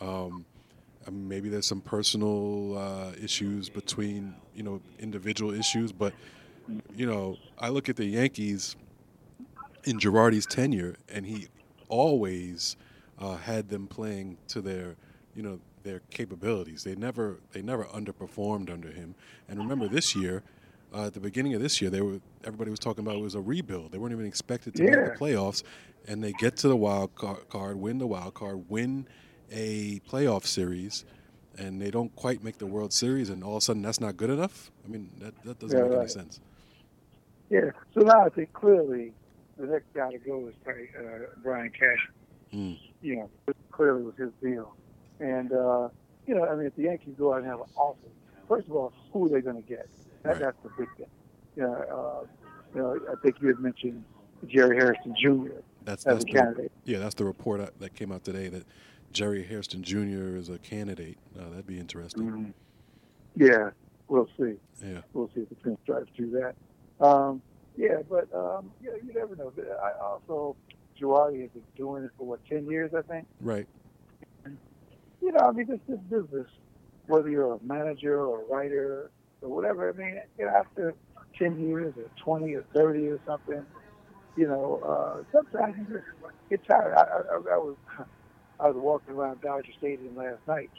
Um, 0.00 0.46
I 1.06 1.10
mean, 1.10 1.28
maybe 1.28 1.50
there's 1.50 1.66
some 1.66 1.82
personal 1.82 2.78
uh, 2.78 3.12
issues 3.22 3.68
between 3.68 4.34
you 4.54 4.62
know 4.62 4.80
individual 4.98 5.52
issues, 5.52 5.92
but 5.92 6.14
you 6.94 7.04
know, 7.04 7.36
I 7.58 7.68
look 7.68 7.90
at 7.90 7.96
the 7.96 8.06
Yankees 8.06 8.76
in 9.84 9.98
Girardi's 9.98 10.46
tenure, 10.46 10.96
and 11.08 11.26
he 11.26 11.48
always 11.88 12.76
uh, 13.18 13.36
had 13.36 13.68
them 13.68 13.86
playing 13.86 14.38
to 14.48 14.60
their, 14.60 14.96
you 15.34 15.42
know, 15.42 15.60
their 15.82 16.00
capabilities. 16.10 16.84
They 16.84 16.94
never 16.94 17.40
they 17.52 17.62
never 17.62 17.84
underperformed 17.84 18.70
under 18.70 18.90
him. 18.90 19.14
And 19.48 19.58
remember, 19.58 19.88
this 19.88 20.14
year, 20.14 20.42
uh, 20.94 21.06
at 21.06 21.14
the 21.14 21.20
beginning 21.20 21.54
of 21.54 21.62
this 21.62 21.80
year, 21.80 21.90
they 21.90 22.00
were 22.00 22.20
everybody 22.44 22.70
was 22.70 22.80
talking 22.80 23.04
about 23.04 23.16
it 23.16 23.22
was 23.22 23.34
a 23.34 23.40
rebuild. 23.40 23.92
They 23.92 23.98
weren't 23.98 24.12
even 24.12 24.26
expected 24.26 24.74
to 24.76 24.84
yeah. 24.84 24.90
make 24.90 25.04
the 25.06 25.18
playoffs, 25.18 25.62
and 26.06 26.22
they 26.22 26.32
get 26.32 26.56
to 26.58 26.68
the 26.68 26.76
wild 26.76 27.14
card, 27.14 27.76
win 27.76 27.98
the 27.98 28.06
wild 28.06 28.34
card, 28.34 28.68
win 28.68 29.06
a 29.50 30.00
playoff 30.08 30.46
series, 30.46 31.04
and 31.58 31.80
they 31.80 31.90
don't 31.90 32.14
quite 32.16 32.42
make 32.42 32.58
the 32.58 32.66
World 32.66 32.92
Series, 32.92 33.28
and 33.30 33.44
all 33.44 33.52
of 33.52 33.58
a 33.58 33.60
sudden 33.60 33.82
that's 33.82 34.00
not 34.00 34.16
good 34.16 34.30
enough. 34.30 34.70
I 34.84 34.88
mean, 34.88 35.10
that 35.18 35.34
that 35.44 35.58
doesn't 35.58 35.76
yeah, 35.76 35.84
make 35.84 35.92
right. 35.92 36.00
any 36.00 36.08
sense. 36.08 36.40
Yeah. 37.50 37.70
So 37.94 38.00
now 38.00 38.24
I 38.24 38.28
think 38.30 38.52
clearly 38.52 39.12
the 39.58 39.66
next 39.66 39.92
guy 39.94 40.10
to 40.10 40.18
go 40.18 40.48
is 40.48 40.54
uh, 40.66 41.26
Brian 41.42 41.70
Cash. 41.70 42.08
Mm. 42.52 42.78
You 43.02 43.16
know, 43.16 43.30
clearly 43.70 44.02
was 44.02 44.14
his 44.16 44.30
deal. 44.42 44.74
And, 45.20 45.52
uh, 45.52 45.88
you 46.26 46.34
know, 46.34 46.46
I 46.46 46.54
mean, 46.54 46.66
if 46.66 46.76
the 46.76 46.84
Yankees 46.84 47.14
go 47.18 47.32
out 47.32 47.38
and 47.38 47.46
have 47.46 47.60
an 47.60 47.66
awful, 47.76 47.98
first 48.48 48.68
of 48.68 48.76
all, 48.76 48.92
who 49.12 49.26
are 49.26 49.28
they 49.28 49.40
going 49.40 49.62
to 49.62 49.68
get? 49.68 49.88
That, 50.22 50.30
right. 50.30 50.40
That's 50.40 50.56
the 50.62 50.70
big 50.78 50.88
thing. 50.96 51.06
You 51.56 51.62
know, 51.62 51.74
uh, 51.74 52.26
you 52.74 52.80
know, 52.80 52.98
I 53.10 53.14
think 53.22 53.36
you 53.40 53.48
had 53.48 53.58
mentioned 53.58 54.04
Jerry 54.46 54.76
Hairston 54.76 55.14
Jr. 55.20 55.60
That's, 55.84 56.04
that's 56.04 56.24
the, 56.24 56.32
candidate. 56.32 56.72
Yeah, 56.84 56.98
that's 56.98 57.14
the 57.14 57.24
report 57.24 57.78
that 57.78 57.94
came 57.94 58.12
out 58.12 58.24
today 58.24 58.48
that 58.48 58.64
Jerry 59.12 59.44
Hairston 59.44 59.82
Jr. 59.82 60.36
is 60.36 60.48
a 60.48 60.58
candidate. 60.58 61.18
Uh, 61.38 61.50
that'd 61.50 61.66
be 61.66 61.78
interesting. 61.78 62.22
Mm-hmm. 62.24 62.50
Yeah, 63.36 63.70
we'll 64.08 64.28
see. 64.38 64.54
Yeah, 64.84 65.00
we'll 65.12 65.30
see 65.34 65.42
if 65.42 65.48
the 65.48 65.54
Pinstripes 65.56 66.08
do 66.16 66.30
that. 66.30 66.54
Um, 67.04 67.42
yeah, 67.76 67.98
but 68.08 68.32
um, 68.34 68.70
yeah, 68.82 68.92
you 69.04 69.12
never 69.14 69.34
know. 69.36 69.52
I 69.82 69.92
also 70.02 70.56
Has 71.10 71.50
been 71.50 71.62
doing 71.76 72.04
it 72.04 72.10
for 72.16 72.26
what 72.26 72.40
ten 72.48 72.66
years, 72.66 72.92
I 72.96 73.02
think. 73.02 73.26
Right. 73.40 73.66
You 75.20 75.32
know, 75.32 75.40
I 75.40 75.52
mean, 75.52 75.66
this 75.66 75.80
is 75.88 76.00
business. 76.10 76.46
Whether 77.06 77.28
you're 77.28 77.54
a 77.54 77.58
manager 77.62 78.24
or 78.24 78.42
a 78.42 78.44
writer 78.44 79.10
or 79.40 79.48
whatever, 79.48 79.90
I 79.90 79.96
mean, 79.96 80.20
you 80.38 80.46
know, 80.46 80.52
after 80.52 80.94
ten 81.38 81.60
years 81.60 81.94
or 81.96 82.04
twenty 82.22 82.54
or 82.54 82.64
thirty 82.74 83.08
or 83.08 83.18
something, 83.26 83.64
you 84.36 84.46
know, 84.46 84.80
uh, 84.84 85.24
sometimes 85.32 85.76
you 85.78 85.96
just 85.96 86.06
get 86.48 86.64
tired. 86.66 86.94
I, 86.94 87.00
I, 87.00 87.54
I 87.54 87.58
was 87.58 87.76
I 88.60 88.68
was 88.68 88.76
walking 88.76 89.14
around 89.14 89.40
Dodger 89.40 89.72
Stadium 89.78 90.16
last 90.16 90.40
night, 90.46 90.70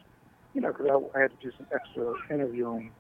you 0.53 0.61
know, 0.61 0.69
because 0.69 0.87
I, 0.89 1.17
I 1.17 1.21
had 1.23 1.31
to 1.31 1.37
do 1.45 1.51
some 1.57 1.67
extra 1.73 2.13
interviewing 2.29 2.91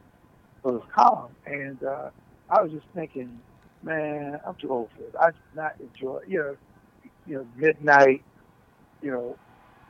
for 0.61 0.73
this 0.73 0.83
column, 0.93 1.31
and 1.45 1.81
uh, 1.83 2.09
I 2.49 2.61
was 2.61 2.71
just 2.71 2.85
thinking 2.93 3.39
man, 3.83 4.39
I'm 4.45 4.55
too 4.55 4.71
old 4.71 4.89
for 4.95 5.01
this. 5.03 5.15
I 5.19 5.31
do 5.31 5.37
not 5.55 5.75
enjoy, 5.79 6.21
you 6.27 6.39
know, 6.39 6.55
you 7.25 7.35
know, 7.35 7.47
midnight, 7.55 8.23
you 9.01 9.11
know, 9.11 9.37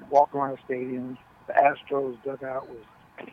walk 0.10 0.34
around 0.34 0.58
the 0.68 0.74
stadiums. 0.74 1.18
The 1.48 1.54
Astros 1.54 2.22
dugout 2.24 2.68
was, 2.70 2.80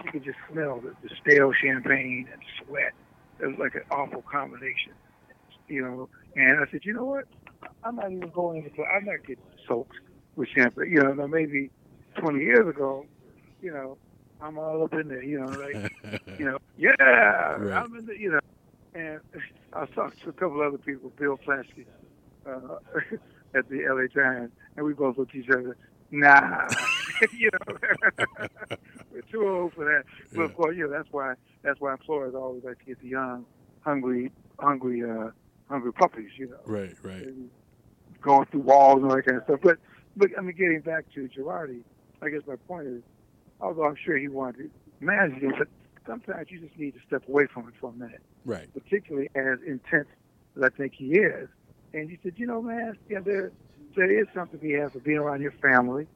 you 0.05 0.11
could 0.11 0.25
just 0.25 0.39
smell 0.51 0.81
the, 0.81 0.95
the 1.03 1.15
stale 1.21 1.53
champagne 1.53 2.27
and 2.33 2.43
sweat. 2.65 2.93
It 3.41 3.47
was 3.47 3.57
like 3.59 3.75
an 3.75 3.83
awful 3.91 4.23
combination, 4.31 4.93
you 5.69 5.83
know. 5.83 6.09
And 6.37 6.61
I 6.61 6.71
said, 6.71 6.81
you 6.85 6.95
know 6.95 7.05
what? 7.05 7.25
I'm 7.85 7.97
not 7.97 8.11
even 8.11 8.31
going 8.31 8.65
into, 8.65 8.85
I'm 8.85 9.05
not 9.05 9.25
getting 9.27 9.45
soaked 9.67 9.97
with 10.37 10.49
champagne. 10.55 10.91
You 10.91 11.03
know, 11.03 11.27
maybe 11.29 11.71
20 12.19 12.39
years 12.41 12.69
ago, 12.69 13.05
you 13.61 13.73
know, 13.73 13.99
I'm 14.41 14.59
all 14.59 14.83
up 14.83 14.93
in 14.95 15.09
there, 15.09 15.23
you 15.23 15.39
know, 15.39 15.57
like, 15.63 15.93
you 16.39 16.45
know, 16.47 16.59
yeah, 16.77 16.91
right. 17.01 17.85
I'm 17.85 17.95
in 17.97 18.07
the, 18.07 18.19
you 18.19 18.33
know, 18.33 18.41
and 18.95 19.21
I 19.73 19.87
talked 19.95 20.23
to 20.25 20.31
a 20.31 20.33
couple 20.33 20.63
other 20.63 20.79
people, 20.79 21.13
Bill 21.19 21.39
Plaschke, 21.47 21.87
uh, 22.47 22.77
at 23.55 23.69
the 23.69 23.83
LA 23.89 24.07
Times, 24.21 24.53
and 24.77 24.87
we 24.87 24.93
both 24.95 25.19
looked 25.19 25.35
at 25.35 25.41
each 25.41 25.51
other. 25.51 25.77
Nah, 26.11 26.67
you 27.39 27.51
know, 27.67 27.77
we're 29.13 29.23
too 29.31 29.47
old 29.47 29.73
for 29.75 29.85
that. 29.85 30.05
But 30.33 30.41
Yeah. 30.41 30.45
of 30.47 30.55
course, 30.55 30.77
you 30.77 30.85
know, 30.85 30.91
that's 30.91 31.09
why 31.11 31.35
that's 31.63 31.81
why 31.81 31.93
employers 31.93 32.35
always 32.35 32.65
like 32.65 32.79
to 32.79 32.85
get 32.85 33.01
the 33.01 33.09
young, 33.09 33.47
hungry, 33.81 34.33
hungry, 34.59 35.03
uh, 35.03 35.31
hungry 35.69 35.93
puppies. 35.93 36.31
You 36.39 36.49
know, 36.49 36.57
Right, 36.67 36.95
right. 37.03 37.23
and 37.23 37.51
going 38.23 38.47
through 38.47 38.61
walls 38.61 38.97
and 39.03 39.11
all 39.11 39.17
that 39.17 39.27
kind 39.27 39.39
of 39.39 39.45
stuff. 39.45 39.61
But 39.63 39.79
but 40.17 40.31
I 40.39 40.41
mean, 40.43 40.57
getting 40.57 40.81
back 40.81 41.05
to 41.15 41.29
Girardi, 41.29 41.83
I 42.23 42.29
guess 42.31 42.43
my 42.47 42.57
point 42.69 42.87
is, 42.89 43.03
although 43.61 43.85
I'm 43.85 43.97
sure 44.05 44.17
he 44.17 44.29
wanted 44.29 44.65
to 44.65 44.71
manage 45.01 45.43
it, 45.43 45.53
but 45.59 45.69
sometimes 46.07 46.49
you 46.51 46.61
just 46.61 46.77
need 46.79 46.93
to 46.93 47.01
step 47.07 47.23
away 47.29 47.47
from 47.53 47.69
it 47.69 47.75
for 47.81 47.91
a 47.91 47.93
minute 47.93 48.23
Right. 48.45 48.69
particularly 48.73 49.29
as 49.35 49.59
intense 49.67 50.09
as 50.57 50.63
I 50.65 50.69
think 50.71 50.95
he 50.97 51.19
is. 51.19 51.49
And 51.93 52.11
you 52.11 52.19
said, 52.23 52.35
you 52.37 52.47
know, 52.47 52.63
man, 52.63 52.97
yeah, 53.09 53.21
there 53.21 53.53
there 53.97 54.11
is 54.11 54.27
something 54.35 54.61
he 54.61 54.73
has 54.73 54.93
for 54.93 55.01
being 55.01 55.19
around 55.19 55.43
your 55.43 55.53
family, 55.53 56.07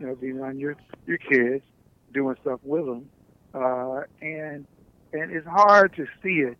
you 0.00 0.06
know, 0.06 0.14
being 0.14 0.38
around 0.38 0.58
your 0.58 0.76
your 1.06 1.18
kids, 1.18 1.64
doing 2.12 2.36
stuff 2.42 2.60
with 2.64 2.84
them, 2.86 3.08
uh, 3.54 4.02
and 4.20 4.66
and 5.12 5.30
it's 5.30 5.46
hard 5.46 5.94
to 5.96 6.06
see 6.22 6.40
it 6.40 6.58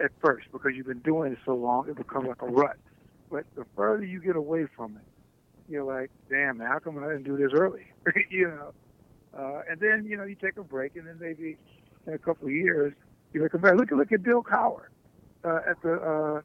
at 0.00 0.10
first 0.22 0.46
because 0.52 0.72
you've 0.74 0.86
been 0.86 0.98
doing 1.00 1.32
it 1.32 1.38
so 1.44 1.54
long, 1.54 1.88
it 1.88 1.96
becomes 1.96 2.28
like 2.28 2.42
a 2.42 2.46
rut. 2.46 2.76
But 3.30 3.44
the 3.56 3.64
further 3.76 4.04
you 4.04 4.20
get 4.20 4.36
away 4.36 4.66
from 4.76 4.96
it, 4.96 5.72
you're 5.72 5.84
like, 5.84 6.10
damn, 6.30 6.58
man, 6.58 6.68
how 6.68 6.78
come 6.78 6.98
I 7.02 7.08
didn't 7.08 7.24
do 7.24 7.36
this 7.36 7.50
early? 7.52 7.86
you 8.30 8.48
know, 8.48 8.72
uh, 9.36 9.62
and 9.68 9.80
then 9.80 10.06
you 10.06 10.16
know 10.16 10.24
you 10.24 10.36
take 10.36 10.56
a 10.56 10.62
break, 10.62 10.96
and 10.96 11.06
then 11.06 11.18
maybe 11.20 11.56
in 12.06 12.12
a 12.12 12.18
couple 12.18 12.46
of 12.46 12.52
years 12.52 12.92
you 13.32 13.42
look 13.42 13.60
back. 13.60 13.74
Look 13.74 13.90
at 13.90 13.98
look 13.98 14.12
at 14.12 14.22
Bill 14.22 14.42
Cowher 14.42 14.86
uh, 15.44 15.60
at 15.68 15.80
the 15.82 15.94
uh, 15.94 16.40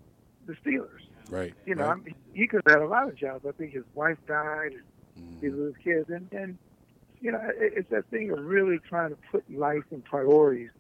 the 0.50 0.70
Steelers. 0.70 1.04
Right. 1.30 1.54
You 1.66 1.76
know, 1.76 1.84
right. 1.84 1.92
I 1.92 1.96
mean, 1.96 2.16
he 2.34 2.48
could 2.48 2.62
have 2.66 2.76
had 2.76 2.84
a 2.84 2.88
lot 2.88 3.08
of 3.08 3.16
jobs. 3.16 3.46
I 3.48 3.52
think 3.52 3.74
his 3.74 3.84
wife 3.94 4.18
died, 4.28 4.72
and 4.74 4.84
Mhm. 5.18 5.42
his 5.42 5.54
little 5.54 5.74
kids, 5.84 6.10
and 6.10 6.28
and 6.32 6.58
you 7.20 7.32
know, 7.32 7.40
it, 7.44 7.74
it's 7.78 7.90
that 7.90 8.08
thing 8.10 8.32
of 8.32 8.40
really 8.44 8.80
trying 8.88 9.10
to 9.12 9.18
put 9.32 9.44
life 9.50 9.84
and 9.92 10.04
priorities 10.04 10.72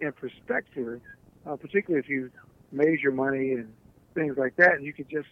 in 0.00 0.12
perspective, 0.12 1.00
uh, 1.46 1.56
particularly 1.56 2.00
if 2.00 2.08
you 2.08 2.30
made 2.72 3.00
your 3.00 3.12
money 3.12 3.52
and 3.52 3.74
things 4.14 4.36
like 4.36 4.54
that, 4.56 4.74
and 4.74 4.84
you 4.84 4.92
could 4.92 5.08
just, 5.08 5.28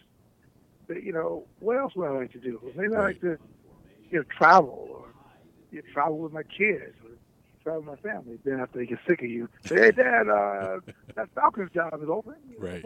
you 0.89 1.11
know, 1.11 1.47
what 1.59 1.77
else 1.77 1.93
would 1.95 2.07
I 2.07 2.11
like 2.11 2.31
to 2.33 2.39
do? 2.39 2.59
Maybe 2.75 2.95
I 2.95 3.01
like 3.01 3.19
to, 3.21 3.37
you 4.11 4.19
know, 4.19 4.23
travel 4.37 4.87
or 4.91 5.07
you 5.71 5.77
know, 5.77 5.83
travel 5.93 6.19
with 6.19 6.31
my 6.31 6.43
kids 6.43 6.95
travel 7.63 7.81
with 7.81 8.03
my 8.03 8.09
family. 8.11 8.37
Then 8.43 8.59
after 8.59 8.79
they 8.79 8.85
get 8.85 8.99
sick 9.07 9.21
of 9.21 9.29
you, 9.29 9.49
say, 9.69 9.75
hey, 9.75 9.91
Dad, 9.91 10.29
uh, 10.29 10.79
that 11.15 11.29
Falcons 11.35 11.71
job 11.73 11.93
is 12.01 12.09
open. 12.09 12.35
Right. 12.57 12.85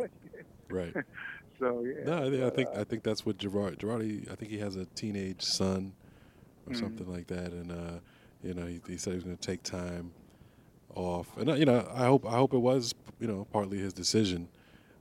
Right. 0.70 0.96
so 1.60 1.84
yeah. 1.84 2.10
No, 2.10 2.14
I, 2.24 2.48
I 2.48 2.50
think 2.50 2.70
uh, 2.70 2.76
I 2.76 2.84
think 2.84 3.04
that's 3.04 3.26
what 3.26 3.38
Gerard 3.38 3.80
Girardi. 3.80 4.30
I 4.32 4.36
think 4.36 4.52
he 4.52 4.60
has 4.60 4.76
a 4.76 4.86
teenage 4.86 5.42
son 5.44 5.94
or 6.68 6.74
Mhm. 6.74 6.76
something 6.76 7.08
like 7.12 7.28
that, 7.28 7.52
and 7.54 7.72
uh, 7.72 8.00
you 8.44 8.54
know 8.54 8.66
he, 8.66 8.82
he 8.88 8.98
said 8.98 9.12
he 9.12 9.16
was 9.18 9.24
going 9.24 9.38
to 9.38 9.48
take 9.48 9.64
time 9.64 10.14
off, 10.96 11.36
and 11.38 11.50
uh, 11.50 11.54
you 11.56 11.66
know 11.66 11.88
I 11.94 12.06
hope 12.06 12.26
I 12.26 12.34
hope 12.38 12.54
it 12.54 12.60
was 12.60 12.94
you 13.20 13.28
know 13.28 13.48
partly 13.52 13.78
his 13.80 13.94
decision 13.94 14.50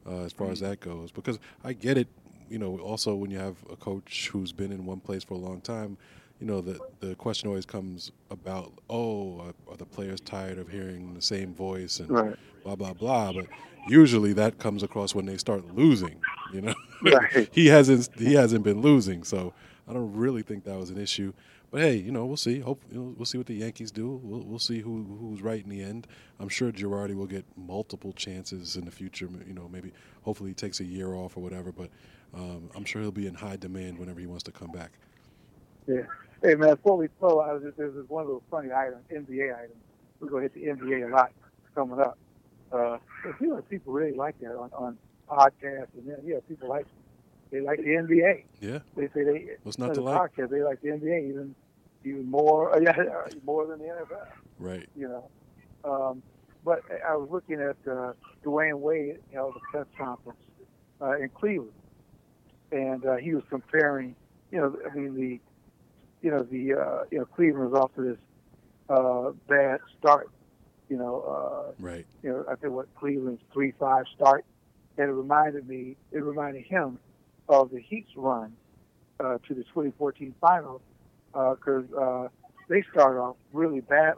uh, 0.06 0.22
as 0.24 0.32
far 0.32 0.50
as 0.50 0.60
Mm-hmm. 0.60 0.60
that 0.60 0.80
goes 0.80 1.12
because 1.12 1.38
I 1.64 1.72
get 1.72 1.98
it. 1.98 2.08
You 2.48 2.58
know, 2.58 2.78
also 2.78 3.14
when 3.14 3.30
you 3.30 3.38
have 3.38 3.56
a 3.70 3.76
coach 3.76 4.30
who's 4.32 4.52
been 4.52 4.72
in 4.72 4.86
one 4.86 5.00
place 5.00 5.24
for 5.24 5.34
a 5.34 5.38
long 5.38 5.60
time, 5.60 5.98
you 6.40 6.46
know 6.46 6.60
the 6.60 6.78
the 7.00 7.14
question 7.14 7.48
always 7.48 7.66
comes 7.66 8.12
about 8.30 8.72
oh 8.90 9.40
are, 9.40 9.54
are 9.72 9.76
the 9.76 9.86
players 9.86 10.20
tired 10.20 10.58
of 10.58 10.68
hearing 10.68 11.14
the 11.14 11.22
same 11.22 11.54
voice 11.54 12.00
and 12.00 12.10
Right. 12.10 12.36
blah 12.64 12.76
blah 12.76 12.92
blah. 12.92 13.32
But 13.32 13.46
usually 13.88 14.32
that 14.34 14.58
comes 14.58 14.82
across 14.82 15.14
when 15.14 15.26
they 15.26 15.36
start 15.38 15.74
losing 15.74 16.20
you 16.52 16.60
know? 16.62 16.74
Right. 17.02 17.48
he 17.52 17.66
hasn't 17.66 18.08
he 18.18 18.34
hasn't 18.34 18.64
been 18.64 18.80
losing. 18.80 19.22
So 19.24 19.52
i 19.88 19.92
don't 19.92 20.12
really 20.14 20.42
think 20.42 20.64
that 20.64 20.76
was 20.78 20.90
an 20.90 20.98
issue. 20.98 21.32
But 21.70 21.80
hey 21.82 21.96
you 21.96 22.12
know 22.12 22.26
we'll 22.26 22.36
see. 22.36 22.60
Hope 22.60 22.82
you 22.90 22.98
know, 22.98 23.14
we'll 23.16 23.26
see 23.26 23.38
what 23.38 23.46
the 23.46 23.54
yankees 23.54 23.90
do. 23.90 24.20
We'll, 24.22 24.40
we'll 24.42 24.58
see 24.58 24.80
who 24.80 25.04
who's 25.20 25.40
right 25.42 25.62
in 25.62 25.70
the 25.70 25.82
end. 25.82 26.06
I'm 26.38 26.48
sure 26.50 26.70
Girardi 26.70 27.14
will 27.14 27.26
get 27.26 27.44
multiple 27.56 28.12
chances 28.12 28.76
in 28.76 28.84
the 28.84 28.90
future 28.90 29.28
you 29.46 29.54
know 29.54 29.68
maybe 29.72 29.92
hopefully 30.22 30.50
he 30.50 30.54
takes 30.54 30.80
a 30.80 30.84
year 30.84 31.14
off 31.14 31.36
or 31.36 31.40
whatever. 31.40 31.72
But 31.72 31.90
um, 32.34 32.68
i'm 32.74 32.84
sure 32.84 33.00
he'll 33.00 33.10
be 33.12 33.26
in 33.26 33.34
high 33.34 33.56
demand 33.56 33.98
whenever 33.98 34.20
he 34.20 34.26
wants 34.26 34.42
to 34.44 34.52
come 34.52 34.70
back. 34.70 34.90
Yeah. 35.86 36.02
Hey 36.42 36.54
man, 36.54 36.74
before 36.74 36.96
we 36.96 37.08
flow, 37.18 37.40
I 37.40 37.52
was 37.52 37.62
just, 37.62 37.76
there's 37.76 37.94
this 37.94 38.08
one 38.08 38.26
little 38.26 38.42
funny 38.50 38.70
item, 38.72 39.00
NBA 39.10 39.54
item. 39.56 39.76
We're 40.20 40.28
gonna 40.28 40.42
hit 40.42 40.54
the 40.54 40.64
NBA 40.66 41.10
a 41.10 41.14
lot 41.14 41.32
coming 41.74 41.98
up. 41.98 42.18
Uh, 42.72 42.98
feels 43.38 43.54
like 43.56 43.68
people 43.68 43.92
really 43.92 44.16
like 44.16 44.38
that 44.40 44.54
on, 44.56 44.70
on 44.74 44.98
podcasts, 45.28 45.94
and 45.96 46.06
then 46.08 46.18
yeah, 46.24 46.36
people 46.48 46.68
like 46.68 46.86
they 47.50 47.60
like 47.60 47.78
the 47.78 47.84
NBA. 47.84 48.44
yeah 48.60 48.78
They 48.96 49.06
say 49.08 49.24
they 49.24 49.46
What's 49.62 49.78
not 49.78 49.88
to 49.88 49.94
the 49.94 50.00
like? 50.02 50.32
podcast 50.34 50.50
they 50.50 50.62
like 50.62 50.80
the 50.82 50.88
NBA 50.88 51.28
even 51.28 51.54
even 52.04 52.30
more 52.30 52.74
uh, 52.76 52.80
yeah 52.82 52.94
more 53.44 53.66
than 53.66 53.78
the 53.78 53.84
NFL. 53.86 54.26
right 54.58 54.86
You 54.96 55.08
know, 55.08 55.30
um, 55.90 56.22
but 56.64 56.82
I 57.06 57.16
was 57.16 57.30
looking 57.30 57.60
at 57.60 57.76
uh, 57.90 58.12
Dwyane 58.44 58.78
Wade 58.80 59.18
held 59.32 59.54
a 59.56 59.60
press 59.70 59.86
conference 59.96 60.40
uh, 61.00 61.16
in 61.18 61.28
Cleveland, 61.30 61.72
and 62.72 63.04
uh, 63.06 63.16
he 63.16 63.34
was 63.34 63.44
comparing. 63.48 64.14
You 64.50 64.60
know, 64.60 64.76
I 64.90 64.94
mean 64.94 65.14
the 65.14 65.40
you 66.26 66.32
know, 66.32 66.42
the 66.42 66.74
uh, 66.74 67.04
you 67.12 67.18
know 67.18 67.24
Cleveland 67.24 67.70
was 67.70 67.80
off 67.80 67.94
to 67.94 68.02
this 68.02 68.18
uh, 68.88 69.30
bad 69.48 69.78
start. 69.96 70.28
You 70.88 70.96
know, 70.96 71.20
uh, 71.20 71.72
right 71.78 72.04
you 72.24 72.30
know, 72.30 72.44
I 72.50 72.56
think 72.56 72.72
what 72.72 72.92
Cleveland's 72.96 73.42
three 73.52 73.72
five 73.78 74.06
start, 74.12 74.44
and 74.98 75.08
it 75.08 75.12
reminded 75.12 75.68
me, 75.68 75.94
it 76.10 76.24
reminded 76.24 76.64
him 76.64 76.98
of 77.48 77.70
the 77.70 77.78
Heat's 77.78 78.10
run 78.16 78.56
uh, 79.20 79.38
to 79.46 79.54
the 79.54 79.62
2014 79.62 80.34
finals 80.40 80.82
because 81.32 81.84
uh, 81.92 82.26
they 82.68 82.82
started 82.90 83.20
off 83.20 83.36
really 83.52 83.82
bad. 83.82 84.14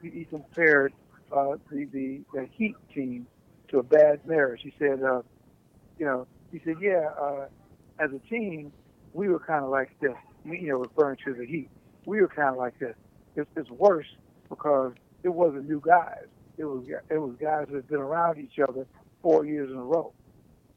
He 0.00 0.26
compared 0.30 0.92
uh, 1.32 1.56
the, 1.72 1.86
the 1.86 2.20
the 2.34 2.48
Heat 2.52 2.76
team 2.94 3.26
to 3.70 3.80
a 3.80 3.82
bad 3.82 4.24
marriage. 4.24 4.60
He 4.62 4.72
said, 4.78 5.02
uh, 5.02 5.22
you 5.98 6.06
know, 6.06 6.28
he 6.52 6.60
said, 6.64 6.76
yeah, 6.80 7.10
uh, 7.20 7.46
as 7.98 8.10
a 8.12 8.20
team, 8.30 8.72
we 9.12 9.28
were 9.28 9.40
kind 9.40 9.64
of 9.64 9.70
like 9.70 9.90
this. 10.00 10.14
You 10.52 10.68
know, 10.68 10.78
referring 10.78 11.18
to 11.24 11.34
the 11.34 11.46
Heat, 11.46 11.68
we 12.06 12.20
were 12.20 12.28
kind 12.28 12.50
of 12.50 12.56
like 12.56 12.78
this. 12.78 12.94
It's, 13.36 13.48
it's 13.56 13.70
worse 13.70 14.06
because 14.48 14.94
it 15.22 15.28
wasn't 15.28 15.68
new 15.68 15.80
guys. 15.84 16.26
It 16.56 16.64
was 16.64 16.84
it 16.88 17.18
was 17.18 17.36
guys 17.40 17.66
that 17.68 17.74
had 17.74 17.88
been 17.88 18.00
around 18.00 18.38
each 18.38 18.58
other 18.58 18.86
four 19.22 19.44
years 19.44 19.70
in 19.70 19.76
a 19.76 19.82
row. 19.82 20.12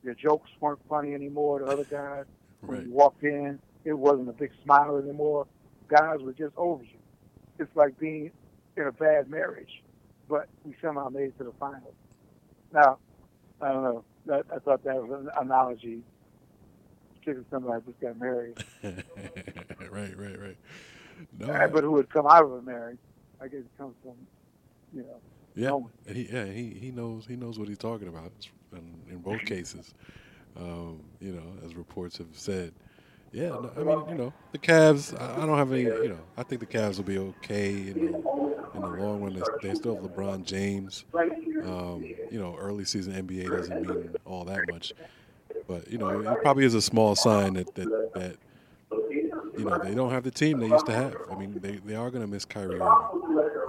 Their 0.04 0.16
jokes 0.16 0.50
weren't 0.60 0.80
funny 0.90 1.14
anymore. 1.14 1.60
The 1.60 1.66
other 1.66 1.84
guys, 1.84 2.26
when 2.62 2.78
right 2.78 2.88
you 2.88 2.94
walked 2.94 3.24
in, 3.24 3.60
it 3.86 3.94
wasn't 3.94 4.30
a 4.30 4.34
big 4.34 4.52
smile 4.64 4.98
anymore. 4.98 5.48
Guys 5.88 6.20
were 6.22 6.34
just 6.34 6.54
over 6.58 6.84
you. 6.84 7.00
It's 7.60 7.76
like 7.76 7.98
being 8.00 8.32
in 8.78 8.88
a 8.88 8.92
bad 8.92 9.30
marriage, 9.30 9.84
but 10.30 10.48
we 10.64 10.76
somehow 10.82 11.10
made 11.10 11.26
it 11.26 11.38
to 11.40 11.44
the 11.44 11.54
finals. 11.60 11.94
Now, 12.74 12.98
I 13.62 13.72
don't 13.72 13.84
know. 13.84 14.04
That, 14.26 14.46
I 14.54 14.60
thought 14.60 14.84
that 14.84 14.96
was 14.96 15.12
an 15.12 15.30
analogy. 15.40 16.02
Particularly 17.22 17.46
somebody 17.52 17.82
who 17.86 17.92
just 17.92 18.02
got 18.02 18.20
married, 18.20 18.58
right 19.92 20.18
right 20.18 20.40
right 20.40 20.58
no 21.40 21.48
Uh, 21.54 21.68
but 21.68 21.84
who 21.84 21.92
would 21.92 22.10
come 22.10 22.26
out 22.28 22.44
of 22.44 22.52
a 22.52 22.62
marriage. 22.62 23.00
I 23.42 23.48
guess 23.48 23.62
it 23.62 23.78
comes 23.78 23.96
from, 24.04 24.14
you 24.94 25.04
know, 25.04 25.22
Yeah, 25.56 25.80
and 26.08 26.18
he 26.18 26.30
yeah 26.32 26.46
he, 26.46 26.70
he 26.80 26.92
knows 26.92 27.26
he 27.28 27.36
knows 27.36 27.60
what 27.60 27.68
he's 27.68 27.78
talking 27.78 28.08
about 28.08 28.32
in, 28.74 29.02
in 29.10 29.20
both 29.20 29.42
cases. 29.46 29.94
Um, 30.58 31.04
you 31.20 31.34
know, 31.34 31.44
as 31.66 31.76
reports 31.76 32.18
have 32.18 32.28
said. 32.34 32.74
Yeah, 33.32 33.50
no, 33.50 33.72
I 33.78 33.84
mean, 33.84 34.10
you 34.10 34.16
know, 34.16 34.34
the 34.52 34.60
Cavs. 34.60 35.14
I, 35.20 35.44
I 35.44 35.46
don't 35.46 35.58
have 35.58 35.72
any. 35.72 35.84
You 35.84 36.10
know, 36.10 36.20
I 36.38 36.44
think 36.44 36.62
the 36.62 36.68
Cavs 36.68 36.98
will 36.98 37.06
be 37.06 37.18
okay 37.18 37.90
in 37.90 38.00
the 38.02 38.14
in 38.76 38.82
the 38.82 38.90
long 38.90 39.22
run. 39.22 39.34
They, 39.34 39.70
they 39.70 39.76
still 39.76 39.96
have 39.96 40.04
LeBron 40.04 40.44
James. 40.46 41.06
Um, 41.64 42.16
you 42.30 42.40
know, 42.40 42.56
early 42.58 42.86
season 42.86 43.14
NBA 43.14 43.52
doesn't 43.52 43.82
mean 43.82 44.16
all 44.26 44.46
that 44.46 44.66
much, 44.66 44.94
but 45.72 45.90
you 45.92 45.98
know, 45.98 46.10
it 46.10 46.42
probably 46.42 46.66
is 46.66 46.74
a 46.74 46.82
small 46.82 47.16
sign 47.16 47.54
that 47.54 47.74
that 47.76 48.12
that 48.16 48.36
you 49.58 49.66
know 49.66 49.78
they 49.84 49.94
don't 49.96 50.12
have 50.12 50.24
the 50.24 50.32
team 50.32 50.60
they 50.60 50.68
used 50.68 50.86
to 50.86 50.94
have. 50.94 51.16
I 51.32 51.36
mean, 51.36 51.60
they 51.62 51.78
they 51.78 51.96
are 51.96 52.10
going 52.12 52.24
to 52.24 52.28
miss 52.28 52.46
Kyrie 52.46 52.80
Irving. 52.80 52.88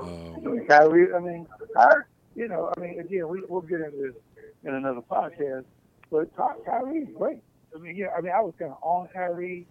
Um, 0.01 0.67
Kyrie, 0.69 1.15
I 1.15 1.21
mean, 1.21 1.47
Kyrie, 1.75 2.05
you 2.35 2.49
know, 2.49 2.73
I 2.77 2.81
mean, 2.81 2.99
again, 2.99 3.29
we, 3.29 3.43
we'll 3.49 3.61
get 3.61 3.81
into 3.81 3.97
this 3.99 4.15
in 4.65 4.75
another 4.75 5.01
podcast, 5.01 5.65
but 6.11 6.35
Ky- 6.37 6.63
Kyrie's 6.67 7.09
great. 7.17 7.41
I 7.75 7.79
mean, 7.79 7.97
yeah, 7.97 8.09
I 8.17 8.21
mean, 8.21 8.33
I 8.33 8.41
was 8.41 8.55
kind 8.59 8.73
of 8.73 8.79
on 8.83 9.09
Kyrie. 9.13 9.67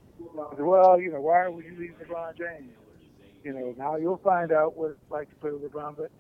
Said, 0.56 0.65
well, 0.65 1.00
you 1.00 1.12
know, 1.12 1.22
why 1.22 1.48
would 1.48 1.65
you 1.65 1.76
leave 1.78 1.96
LeBron 2.02 2.38
James? 2.38 2.72
You 3.44 3.54
know, 3.54 3.76
now 3.78 3.96
you'll 3.98 4.22
find 4.24 4.52
out 4.52 4.78
what 4.78 4.91
it's 4.91 5.12
like 5.12 5.30
to 5.30 5.36
play 5.36 5.52
with 5.52 5.63
LeBron, 5.72 5.98
but, 5.98 6.12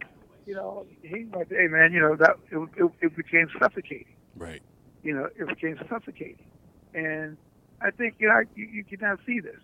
you 0.45 0.55
know, 0.55 0.85
he's 1.03 1.27
like, 1.35 1.49
hey, 1.49 1.67
man, 1.67 1.93
you 1.93 2.01
know, 2.01 2.15
that 2.15 2.35
it, 2.51 2.69
it, 2.77 2.91
it 3.01 3.15
became 3.15 3.47
suffocating. 3.59 4.15
right. 4.35 4.61
You 5.03 5.13
know, 5.13 5.29
it 5.35 5.47
became 5.47 5.79
suffocating. 5.89 6.45
And 6.93 7.37
I 7.81 7.91
think, 7.91 8.15
you 8.19 8.27
know, 8.27 8.41
you, 8.55 8.65
you 8.65 8.83
can 8.83 8.99
now 9.01 9.17
see 9.25 9.39
this. 9.39 9.59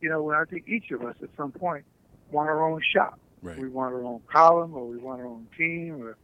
You 0.00 0.08
know, 0.08 0.22
when 0.22 0.36
I 0.36 0.44
think 0.44 0.68
each 0.68 0.90
of 0.90 1.02
us 1.02 1.16
at 1.22 1.28
some 1.36 1.52
point 1.52 1.84
want 2.30 2.48
our 2.48 2.68
own 2.68 2.80
shop. 2.94 3.18
Right. 3.42 3.58
We 3.58 3.68
want 3.68 3.94
our 3.94 4.04
own 4.04 4.20
column 4.30 4.74
or 4.74 4.86
we 4.86 4.98
want 4.98 5.20
our 5.20 5.26
own 5.26 5.46
team 5.56 6.02
or 6.02 6.16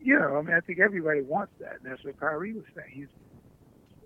you 0.00 0.18
know, 0.18 0.36
I 0.36 0.42
mean 0.42 0.54
I 0.54 0.60
think 0.60 0.78
everybody 0.78 1.22
wants 1.22 1.52
that 1.60 1.78
and 1.82 1.90
that's 1.90 2.04
what 2.04 2.20
Kyrie 2.20 2.52
was 2.52 2.64
saying. 2.74 2.90
He's 2.92 3.06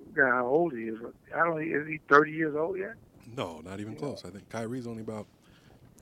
I 0.01 0.15
forgot 0.15 0.33
how 0.33 0.47
old 0.47 0.73
he 0.73 0.85
is. 0.85 0.99
I 1.35 1.39
don't 1.45 1.61
is 1.61 1.89
he 1.89 1.99
thirty 2.09 2.33
years 2.33 2.55
old 2.57 2.79
yet? 2.79 2.95
No, 3.37 3.61
not 3.65 3.81
even 3.81 3.97
close. 3.97 4.25
I 4.25 4.31
think 4.31 4.49
Kyrie's 4.49 4.87
only 4.87 5.03
about 5.03 5.27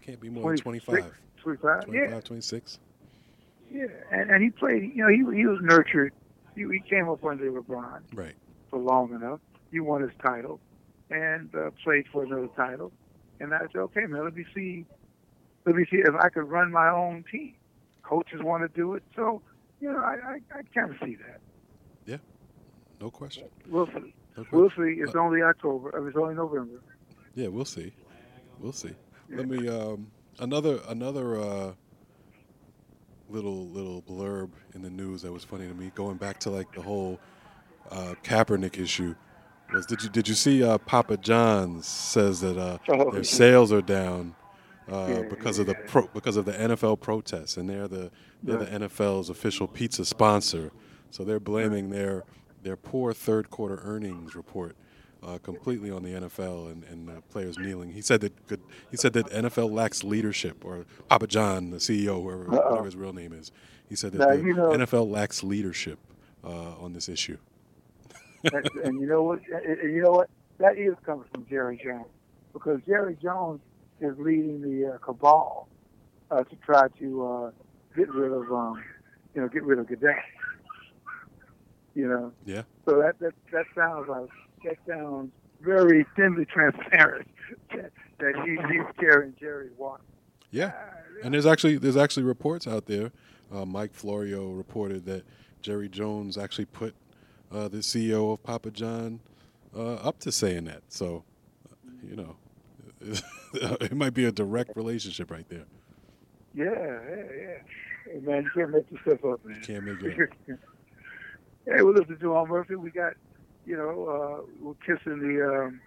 Can't 0.03 0.20
be 0.20 0.29
more 0.29 0.51
than 0.51 0.59
25. 0.59 1.12
25, 1.42 1.85
25, 1.87 1.94
yeah. 1.94 2.20
26. 2.20 2.79
Yeah, 3.70 3.87
and, 4.12 4.31
and 4.31 4.42
he 4.42 4.51
played. 4.51 4.92
You 4.94 5.03
know, 5.03 5.09
he 5.09 5.37
he 5.37 5.46
was 5.46 5.59
nurtured. 5.61 6.12
He, 6.56 6.62
he 6.62 6.80
came 6.88 7.08
up 7.08 7.24
under 7.24 7.50
LeBron 7.50 8.00
Right. 8.14 8.34
for 8.70 8.78
long 8.80 9.14
enough. 9.14 9.40
He 9.70 9.78
won 9.80 10.02
his 10.02 10.10
title, 10.24 10.58
and 11.10 11.54
uh, 11.54 11.70
played 11.84 12.06
for 12.12 12.24
another 12.24 12.48
title. 12.56 12.92
And 13.40 13.52
I 13.54 13.60
said, 13.72 13.76
okay, 13.76 14.06
man, 14.06 14.24
let 14.24 14.34
me 14.34 14.44
see, 14.54 14.86
let 15.66 15.76
me 15.76 15.84
see 15.90 15.98
if 15.98 16.14
I 16.18 16.30
could 16.30 16.48
run 16.48 16.72
my 16.72 16.88
own 16.88 17.24
team. 17.30 17.54
Coaches 18.02 18.40
want 18.42 18.62
to 18.62 18.68
do 18.80 18.94
it, 18.94 19.02
so 19.14 19.42
you 19.80 19.92
know, 19.92 19.98
I 19.98 20.14
I, 20.14 20.58
I 20.58 20.62
kind 20.74 20.90
of 20.92 20.96
see 21.04 21.16
that. 21.16 21.40
Yeah, 22.06 22.18
no 23.00 23.10
question. 23.10 23.44
We'll 23.68 23.88
see. 23.88 24.14
We'll 24.52 24.70
see. 24.70 25.00
It's 25.00 25.16
only 25.16 25.42
October. 25.42 25.92
I 25.94 25.98
mean, 25.98 26.08
It's 26.08 26.16
only 26.16 26.34
November. 26.36 26.80
Yeah, 27.34 27.48
we'll 27.48 27.64
see. 27.64 27.92
We'll 28.60 28.72
see. 28.72 28.94
Yeah. 29.28 29.38
Let 29.38 29.48
me 29.48 29.68
um, 29.68 30.06
another 30.38 30.78
another 30.88 31.40
uh, 31.40 31.72
little 33.28 33.66
little 33.68 34.02
blurb 34.02 34.50
in 34.74 34.82
the 34.82 34.90
news 34.90 35.22
that 35.22 35.32
was 35.32 35.44
funny 35.44 35.66
to 35.68 35.74
me. 35.74 35.90
Going 35.94 36.16
back 36.16 36.38
to 36.40 36.50
like 36.50 36.72
the 36.72 36.82
whole 36.82 37.18
uh, 37.90 38.14
Kaepernick 38.22 38.78
issue 38.78 39.14
was 39.72 39.86
did 39.86 40.02
you 40.02 40.08
did 40.10 40.28
you 40.28 40.34
see 40.34 40.62
uh, 40.62 40.78
Papa 40.78 41.16
John's 41.16 41.86
says 41.86 42.40
that 42.40 42.56
uh, 42.58 42.78
Oh, 42.88 43.10
their 43.10 43.24
sales 43.24 43.72
are 43.72 43.82
down 43.82 44.34
uh, 44.88 45.22
because 45.30 45.58
of 45.58 45.66
the 45.66 45.74
pro, 45.74 46.06
because 46.14 46.36
of 46.36 46.44
the 46.44 46.52
NFL 46.52 47.00
protests 47.00 47.56
and 47.56 47.68
they're 47.68 47.88
the 47.88 48.10
they're 48.42 48.60
Yeah. 48.62 48.78
the 48.78 48.86
NFL's 48.88 49.28
official 49.30 49.66
pizza 49.66 50.04
sponsor. 50.04 50.70
So 51.10 51.24
they're 51.24 51.40
blaming 51.40 51.90
their 51.90 52.24
their 52.62 52.76
poor 52.76 53.12
third 53.12 53.50
quarter 53.50 53.80
earnings 53.84 54.34
report 54.36 54.76
uh, 55.22 55.38
completely 55.42 55.90
on 55.90 56.02
the 56.02 56.11
NFL 56.11 56.70
and, 56.70 56.85
and 56.85 57.11
uh, 57.11 57.20
players 57.31 57.59
kneeling. 57.59 57.90
He 57.92 58.00
said 58.02 58.20
that 58.20 58.46
good, 58.46 58.61
he 58.90 58.96
said 58.96 59.12
that 59.14 59.26
NFL 59.26 59.70
lacks 59.70 60.05
leadership, 60.05 60.64
or 60.64 60.85
Papa 61.09 61.26
John, 61.26 61.70
the 61.70 61.79
CEO, 61.79 62.22
whoever, 62.22 62.44
whatever 62.44 62.85
his 62.85 62.96
real 62.96 63.12
name 63.12 63.33
is, 63.33 63.50
he 63.88 63.96
said 63.96 64.12
that 64.12 64.18
Now, 64.18 64.37
the 64.37 64.42
you 64.42 64.55
know- 64.55 64.70
NFL 64.70 65.11
lacks 65.11 65.42
leadership 65.42 65.98
uh, 66.44 66.74
on 66.81 66.92
this 66.92 67.09
issue. 67.09 67.38
and, 68.52 68.70
and 68.85 69.00
you 69.00 69.07
know 69.07 69.22
what? 69.22 69.40
And 69.48 69.92
you 69.92 70.02
know 70.02 70.12
what? 70.12 70.31
That 70.59 70.79
is 70.79 70.94
coming 71.05 71.24
from 71.33 71.46
Jerry 71.48 71.81
Jones 71.83 72.07
because 72.52 72.81
Jerry 72.87 73.16
Jones 73.20 73.61
is 74.00 74.14
leading 74.18 74.62
the 74.62 74.94
uh, 74.94 74.98
cabal 74.98 75.68
uh, 76.31 76.44
to 76.44 76.57
try 76.57 76.88
to 76.98 77.26
uh, 77.26 77.50
get 77.96 78.09
rid 78.14 78.33
of, 78.33 78.50
um, 78.52 78.83
you 79.35 79.40
know, 79.40 79.48
get 79.48 79.62
rid 79.64 79.79
of 79.79 79.87
Gaddafi. 79.87 80.14
You 81.94 82.09
know. 82.09 82.33
Yeah. 82.44 82.62
So 82.87 82.98
that 83.00 83.18
that 83.20 83.33
that 83.52 83.64
sounds 83.74 84.09
like 84.09 84.29
that 84.64 84.76
sounds 84.88 85.30
very 85.60 86.06
thinly 86.16 86.44
transparent 86.44 87.28
that, 87.74 87.92
that 88.18 88.34
he, 88.44 88.52
he's 88.72 88.86
carrying 88.98 89.34
Jerry. 89.38 89.70
Yeah, 90.50 90.72
Ah, 90.74 90.96
and 91.24 91.34
there's 91.34 91.46
actually 91.46 91.76
there's 91.78 91.96
actually 91.96 92.22
reports 92.24 92.66
out 92.66 92.86
there. 92.86 93.10
Uh, 93.52 93.64
Mike 93.64 93.94
Florio 93.94 94.50
reported 94.50 95.04
that 95.06 95.24
Jerry 95.62 95.88
Jones 95.88 96.36
actually 96.36 96.66
put 96.66 96.94
uh, 97.52 97.68
the 97.68 97.78
CEO 97.78 98.32
of 98.32 98.42
Papa 98.42 98.70
John 98.70 99.20
uh, 99.76 99.94
up 99.94 100.18
to 100.20 100.32
saying 100.32 100.64
that. 100.64 100.82
So, 100.88 101.24
you 102.08 102.16
know, 102.16 102.36
it 103.52 103.94
might 103.94 104.14
be 104.14 104.24
a 104.24 104.32
direct 104.32 104.76
relationship 104.76 105.30
right 105.30 105.48
there. 105.48 105.64
Yeah, 106.54 106.64
yeah, 106.64 107.22
yeah. 107.36 108.12
Hey, 108.12 108.20
man, 108.20 108.44
you 108.44 108.50
can't 108.54 108.70
make 108.70 108.90
yourself 108.90 109.24
up, 109.24 109.44
man. 109.44 109.60
Can't 109.62 109.84
make 109.84 110.02
it. 110.02 110.30
up. 110.50 110.58
hey, 111.66 111.82
well, 111.82 111.92
listen, 111.92 112.16
Jamal 112.20 112.46
Murphy, 112.46 112.76
we 112.76 112.90
got, 112.90 113.14
you 113.66 113.76
know, 113.76 114.07
uh, 114.07 114.46
we're 114.61 114.74
kissing 114.74 115.18
the 115.20 115.64
um, 115.64 115.81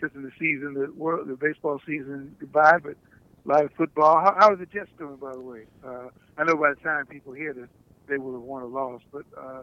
kissing 0.00 0.22
the 0.22 0.32
season, 0.38 0.74
the 0.74 0.90
world, 0.92 1.28
the 1.28 1.36
baseball 1.36 1.80
season 1.86 2.34
goodbye, 2.40 2.78
but 2.82 2.96
live 3.44 3.70
football. 3.76 4.20
How, 4.20 4.34
how 4.38 4.48
are 4.52 4.56
the 4.56 4.66
Jets 4.66 4.90
doing, 4.98 5.16
by 5.16 5.32
the 5.32 5.40
way? 5.40 5.64
Uh, 5.84 6.08
I 6.36 6.44
know 6.44 6.56
by 6.56 6.70
the 6.70 6.80
time 6.80 7.06
people 7.06 7.32
hear 7.32 7.52
this, 7.52 7.68
they 8.08 8.18
will 8.18 8.32
have 8.32 8.42
won 8.42 8.62
or 8.62 8.66
lost, 8.66 9.04
but 9.12 9.24
uh, 9.38 9.62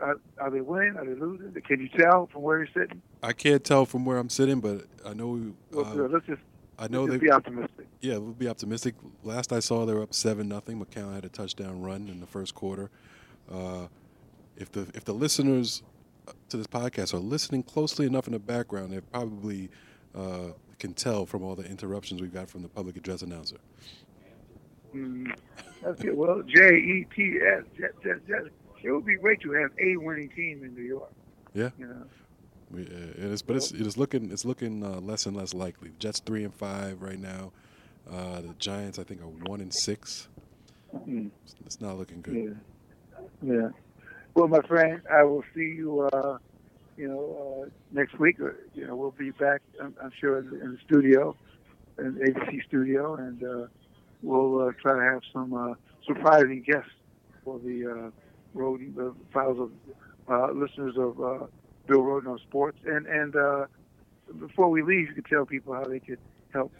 are, 0.00 0.16
are 0.38 0.50
they 0.50 0.60
winning? 0.60 0.96
Are 0.96 1.04
they 1.04 1.14
losing? 1.14 1.52
Can 1.66 1.80
you 1.80 1.88
tell 1.88 2.28
from 2.32 2.42
where 2.42 2.58
you're 2.58 2.68
sitting? 2.74 3.02
I 3.22 3.32
can't 3.32 3.64
tell 3.64 3.84
from 3.86 4.04
where 4.04 4.18
I'm 4.18 4.30
sitting, 4.30 4.60
but 4.60 4.86
I 5.04 5.14
know. 5.14 5.52
Well, 5.72 5.86
Uh, 5.86 5.92
good. 5.94 6.10
let's 6.12 6.26
just, 6.26 6.42
I 6.78 6.88
know 6.88 7.06
they. 7.06 7.18
be 7.18 7.30
optimistic. 7.30 7.86
Yeah, 8.00 8.18
we'll 8.18 8.32
be 8.32 8.48
optimistic. 8.48 8.94
Last 9.24 9.52
I 9.52 9.58
saw, 9.60 9.84
they 9.84 9.92
were 9.92 10.02
up 10.02 10.14
seven 10.14 10.48
nothing. 10.48 10.82
McCown 10.82 11.14
had 11.14 11.24
a 11.24 11.28
touchdown 11.28 11.82
run 11.82 12.08
in 12.08 12.20
the 12.20 12.26
first 12.26 12.54
quarter. 12.54 12.90
Uh, 13.50 13.88
if 14.56 14.70
the 14.72 14.86
if 14.94 15.04
the 15.04 15.12
listeners 15.12 15.82
to 16.48 16.56
this 16.56 16.66
podcast 16.66 17.14
are 17.14 17.18
listening 17.18 17.62
closely 17.62 18.06
enough 18.06 18.26
in 18.26 18.32
the 18.32 18.38
background, 18.38 18.92
they 18.92 19.00
probably 19.00 19.70
uh, 20.14 20.48
can 20.78 20.94
tell 20.94 21.26
from 21.26 21.42
all 21.42 21.54
the 21.54 21.64
interruptions 21.64 22.20
we've 22.20 22.32
got 22.32 22.48
from 22.48 22.62
the 22.62 22.68
public 22.68 22.96
address 22.96 23.22
announcer. 23.22 23.58
Mm, 24.94 25.32
that's 25.82 26.02
good. 26.02 26.16
Well, 26.16 26.42
J 26.42 26.76
E 26.76 27.06
T 27.14 27.38
S. 27.38 27.64
It 28.82 28.90
would 28.90 29.04
be 29.04 29.16
great 29.16 29.40
to 29.42 29.52
have 29.52 29.70
a 29.78 29.96
winning 29.96 30.30
team 30.30 30.64
in 30.64 30.74
New 30.74 30.82
York. 30.82 31.12
Yeah. 31.54 31.70
You 31.78 31.86
know. 31.86 32.06
We, 32.70 32.82
uh, 32.82 32.86
it 32.86 33.18
is, 33.18 33.42
but 33.42 33.56
it's 33.56 33.72
it 33.72 33.86
is 33.86 33.96
looking 33.96 34.30
it's 34.30 34.44
looking 34.44 34.82
uh, 34.82 35.00
less 35.00 35.26
and 35.26 35.36
less 35.36 35.52
likely. 35.52 35.90
Jets 35.98 36.20
three 36.20 36.44
and 36.44 36.54
five 36.54 37.02
right 37.02 37.18
now. 37.18 37.52
Uh, 38.10 38.40
the 38.40 38.54
Giants, 38.58 38.98
I 38.98 39.04
think, 39.04 39.20
are 39.20 39.26
one 39.26 39.60
and 39.60 39.72
six. 39.72 40.28
Mm. 41.06 41.30
It's, 41.44 41.54
it's 41.66 41.80
not 41.80 41.98
looking 41.98 42.22
good. 42.22 42.56
Yeah. 43.42 43.54
Yeah. 43.54 43.68
Well, 44.40 44.48
my 44.48 44.66
friend, 44.66 45.02
I 45.12 45.22
will 45.24 45.44
see 45.54 45.74
you. 45.76 46.08
Uh, 46.10 46.38
you 46.96 47.06
know, 47.08 47.66
uh, 47.66 47.68
next 47.92 48.18
week. 48.18 48.40
Uh, 48.40 48.52
You 48.72 48.86
know, 48.86 48.96
we'll 48.96 49.10
be 49.10 49.32
back. 49.32 49.60
I'm, 49.78 49.94
I'm 50.02 50.12
sure 50.18 50.38
in 50.38 50.48
the, 50.48 50.78
studio, 50.82 51.36
in 51.98 52.14
the 52.14 52.20
ABC 52.24 52.64
studio, 52.66 53.16
and 53.16 53.44
uh, 53.44 53.66
we'll 54.22 54.68
uh, 54.68 54.72
try 54.80 54.94
to 54.94 55.02
have 55.12 55.20
some 55.30 55.52
uh, 55.52 55.74
surprising 56.06 56.62
guests 56.62 56.90
for 57.44 57.58
the 57.58 58.10
road 58.54 58.80
the 58.96 59.14
files 59.30 59.58
of 59.60 60.56
listeners 60.56 60.94
of 60.96 61.18
Bill 61.86 62.00
Rhoden 62.00 62.28
on 62.28 62.38
Sports. 62.38 62.78
And 62.86 63.06
and 63.06 63.34
before 64.38 64.70
we 64.70 64.80
leave, 64.80 65.08
you 65.08 65.14
could 65.16 65.26
tell 65.26 65.44
people 65.44 65.74
how 65.74 65.84
they 65.84 66.00
could 66.00 66.18
help. 66.54 66.72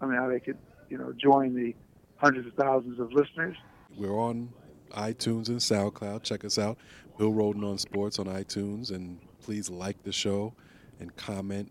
I 0.00 0.06
mean, 0.06 0.16
how 0.16 0.28
they 0.28 0.40
could 0.40 0.56
you 0.88 0.96
know 0.96 1.12
join 1.12 1.54
the 1.54 1.74
hundreds 2.16 2.46
of 2.48 2.54
thousands 2.54 2.98
of 2.98 3.12
listeners. 3.12 3.58
We're 3.98 4.18
on 4.18 4.48
iTunes 4.90 5.48
and 5.48 5.58
SoundCloud. 5.58 6.22
Check 6.22 6.44
us 6.44 6.58
out. 6.58 6.78
Bill 7.18 7.32
Rhoden 7.32 7.64
on 7.64 7.78
Sports 7.78 8.18
on 8.18 8.26
iTunes, 8.26 8.90
and 8.90 9.18
please 9.42 9.68
like 9.68 10.02
the 10.02 10.12
show 10.12 10.54
and 11.00 11.14
comment. 11.16 11.70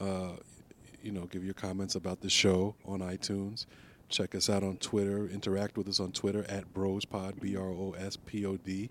Uh, 0.00 0.32
you 1.02 1.12
know, 1.12 1.26
give 1.26 1.44
your 1.44 1.54
comments 1.54 1.94
about 1.94 2.20
the 2.20 2.30
show 2.30 2.74
on 2.86 3.00
iTunes. 3.00 3.66
Check 4.08 4.34
us 4.34 4.50
out 4.50 4.62
on 4.62 4.76
Twitter. 4.76 5.26
Interact 5.28 5.78
with 5.78 5.88
us 5.88 5.98
on 5.98 6.12
Twitter 6.12 6.44
at 6.48 6.72
BrosPod, 6.74 7.40
B 7.40 7.56
R 7.56 7.70
O 7.70 7.94
S 7.98 8.16
P 8.16 8.44
O 8.44 8.56
D. 8.58 8.90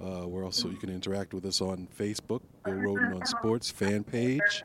Uh, 0.00 0.26
we're 0.26 0.44
also 0.44 0.70
you 0.70 0.76
can 0.76 0.88
interact 0.88 1.34
with 1.34 1.44
us 1.44 1.60
on 1.60 1.88
Facebook, 1.98 2.40
Bill 2.64 2.74
Rhoden 2.74 3.14
on 3.16 3.26
Sports 3.26 3.70
fan 3.70 4.04
page, 4.04 4.62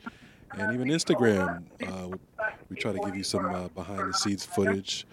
and 0.51 0.73
even 0.73 0.87
Instagram. 0.87 1.63
Uh, 1.85 2.15
we, 2.69 2.75
try 2.77 2.91
to 2.91 2.99
give 2.99 3.15
you 3.15 3.23
some 3.23 3.45
uh, 3.45 3.67
behind 3.69 4.09
the 4.09 4.13
scenes 4.13 4.45
footage 4.45 5.07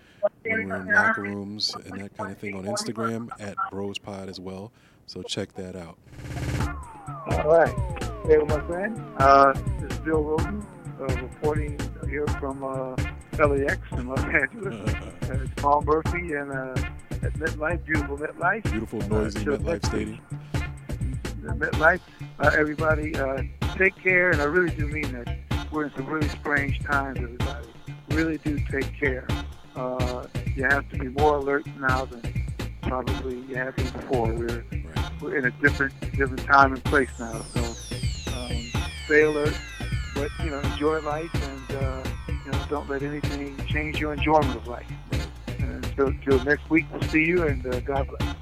when 0.52 0.68
we're 0.68 0.76
in 0.76 0.86
locker 0.94 1.22
rooms 1.22 1.74
and 1.86 2.00
that 2.00 2.16
kind 2.16 2.32
of 2.32 2.38
thing 2.38 2.54
on 2.54 2.64
Instagram 2.64 3.28
at 3.40 3.56
BrosPod 3.72 4.28
as 4.28 4.40
well. 4.40 4.72
So 5.06 5.22
check 5.22 5.52
that 5.54 5.76
out. 5.76 5.98
All 7.30 7.48
right. 7.48 7.74
Hey, 8.26 8.36
my 8.38 8.60
friend, 8.66 9.02
uh, 9.18 9.52
this 9.80 9.92
is 9.92 9.98
Bill 9.98 10.22
Rhoden, 10.22 10.64
uh, 11.00 11.04
reporting 11.22 11.78
here 12.08 12.26
from 12.38 12.62
uh, 12.62 12.94
LAX 13.44 13.78
in 13.92 14.08
Los 14.08 14.20
Angeles. 14.24 14.94
Uh, 15.22 15.34
it's 15.44 15.62
Paul 15.62 15.80
Murphy 15.82 16.34
and 16.34 16.50
uh, 16.50 16.74
at 17.22 17.32
MetLife, 17.34 17.82
beautiful 17.86 18.18
MetLife. 18.18 18.64
Beautiful, 18.70 19.00
noisy 19.02 19.40
Uh, 19.40 19.56
MetLife. 19.56 19.86
Stadium. 19.86 20.20
Uh, 20.54 21.52
MetLife. 21.54 22.00
Uh, 22.40 22.50
everybody, 22.58 23.14
uh, 23.16 23.42
take 23.78 23.96
care, 23.96 24.30
and 24.30 24.42
I 24.42 24.44
really 24.44 24.74
do 24.74 24.86
mean 24.88 25.10
that. 25.12 25.38
We're 25.70 25.84
in 25.84 25.92
some 25.94 26.06
really 26.06 26.28
strange 26.28 26.80
times, 26.80 27.18
everybody. 27.18 27.68
Really 28.10 28.36
do 28.38 28.58
take 28.70 28.92
care. 28.98 29.26
Uh, 29.74 30.26
you 30.56 30.64
have 30.64 30.88
to 30.90 30.98
be 30.98 31.08
more 31.08 31.36
alert 31.36 31.66
now 31.78 32.04
than 32.04 32.22
probably 32.82 33.38
you 33.48 33.56
have 33.56 33.74
been 33.76 33.90
before. 33.90 34.32
We're 34.32 34.64
we're 35.20 35.36
in 35.36 35.46
a 35.46 35.50
different 35.62 35.94
different 36.12 36.40
time 36.40 36.74
and 36.74 36.84
place 36.84 37.10
now. 37.18 37.40
So 37.40 37.60
um, 38.34 38.72
stay 39.04 39.22
alert, 39.22 39.56
but 40.14 40.28
you 40.44 40.50
know 40.50 40.60
enjoy 40.60 41.00
life 41.00 41.30
and 41.34 41.82
uh, 41.82 42.02
you 42.28 42.50
know 42.50 42.58
don't 42.68 42.88
let 42.90 43.02
anything 43.02 43.56
change 43.66 43.98
your 43.98 44.12
enjoyment 44.12 44.54
of 44.56 44.66
life. 44.66 44.90
And 45.58 45.84
until, 45.84 46.08
until 46.08 46.44
next 46.44 46.68
week, 46.70 46.86
we'll 46.92 47.02
see 47.02 47.24
you 47.24 47.46
and 47.46 47.64
uh, 47.66 47.80
God 47.80 48.08
bless. 48.08 48.41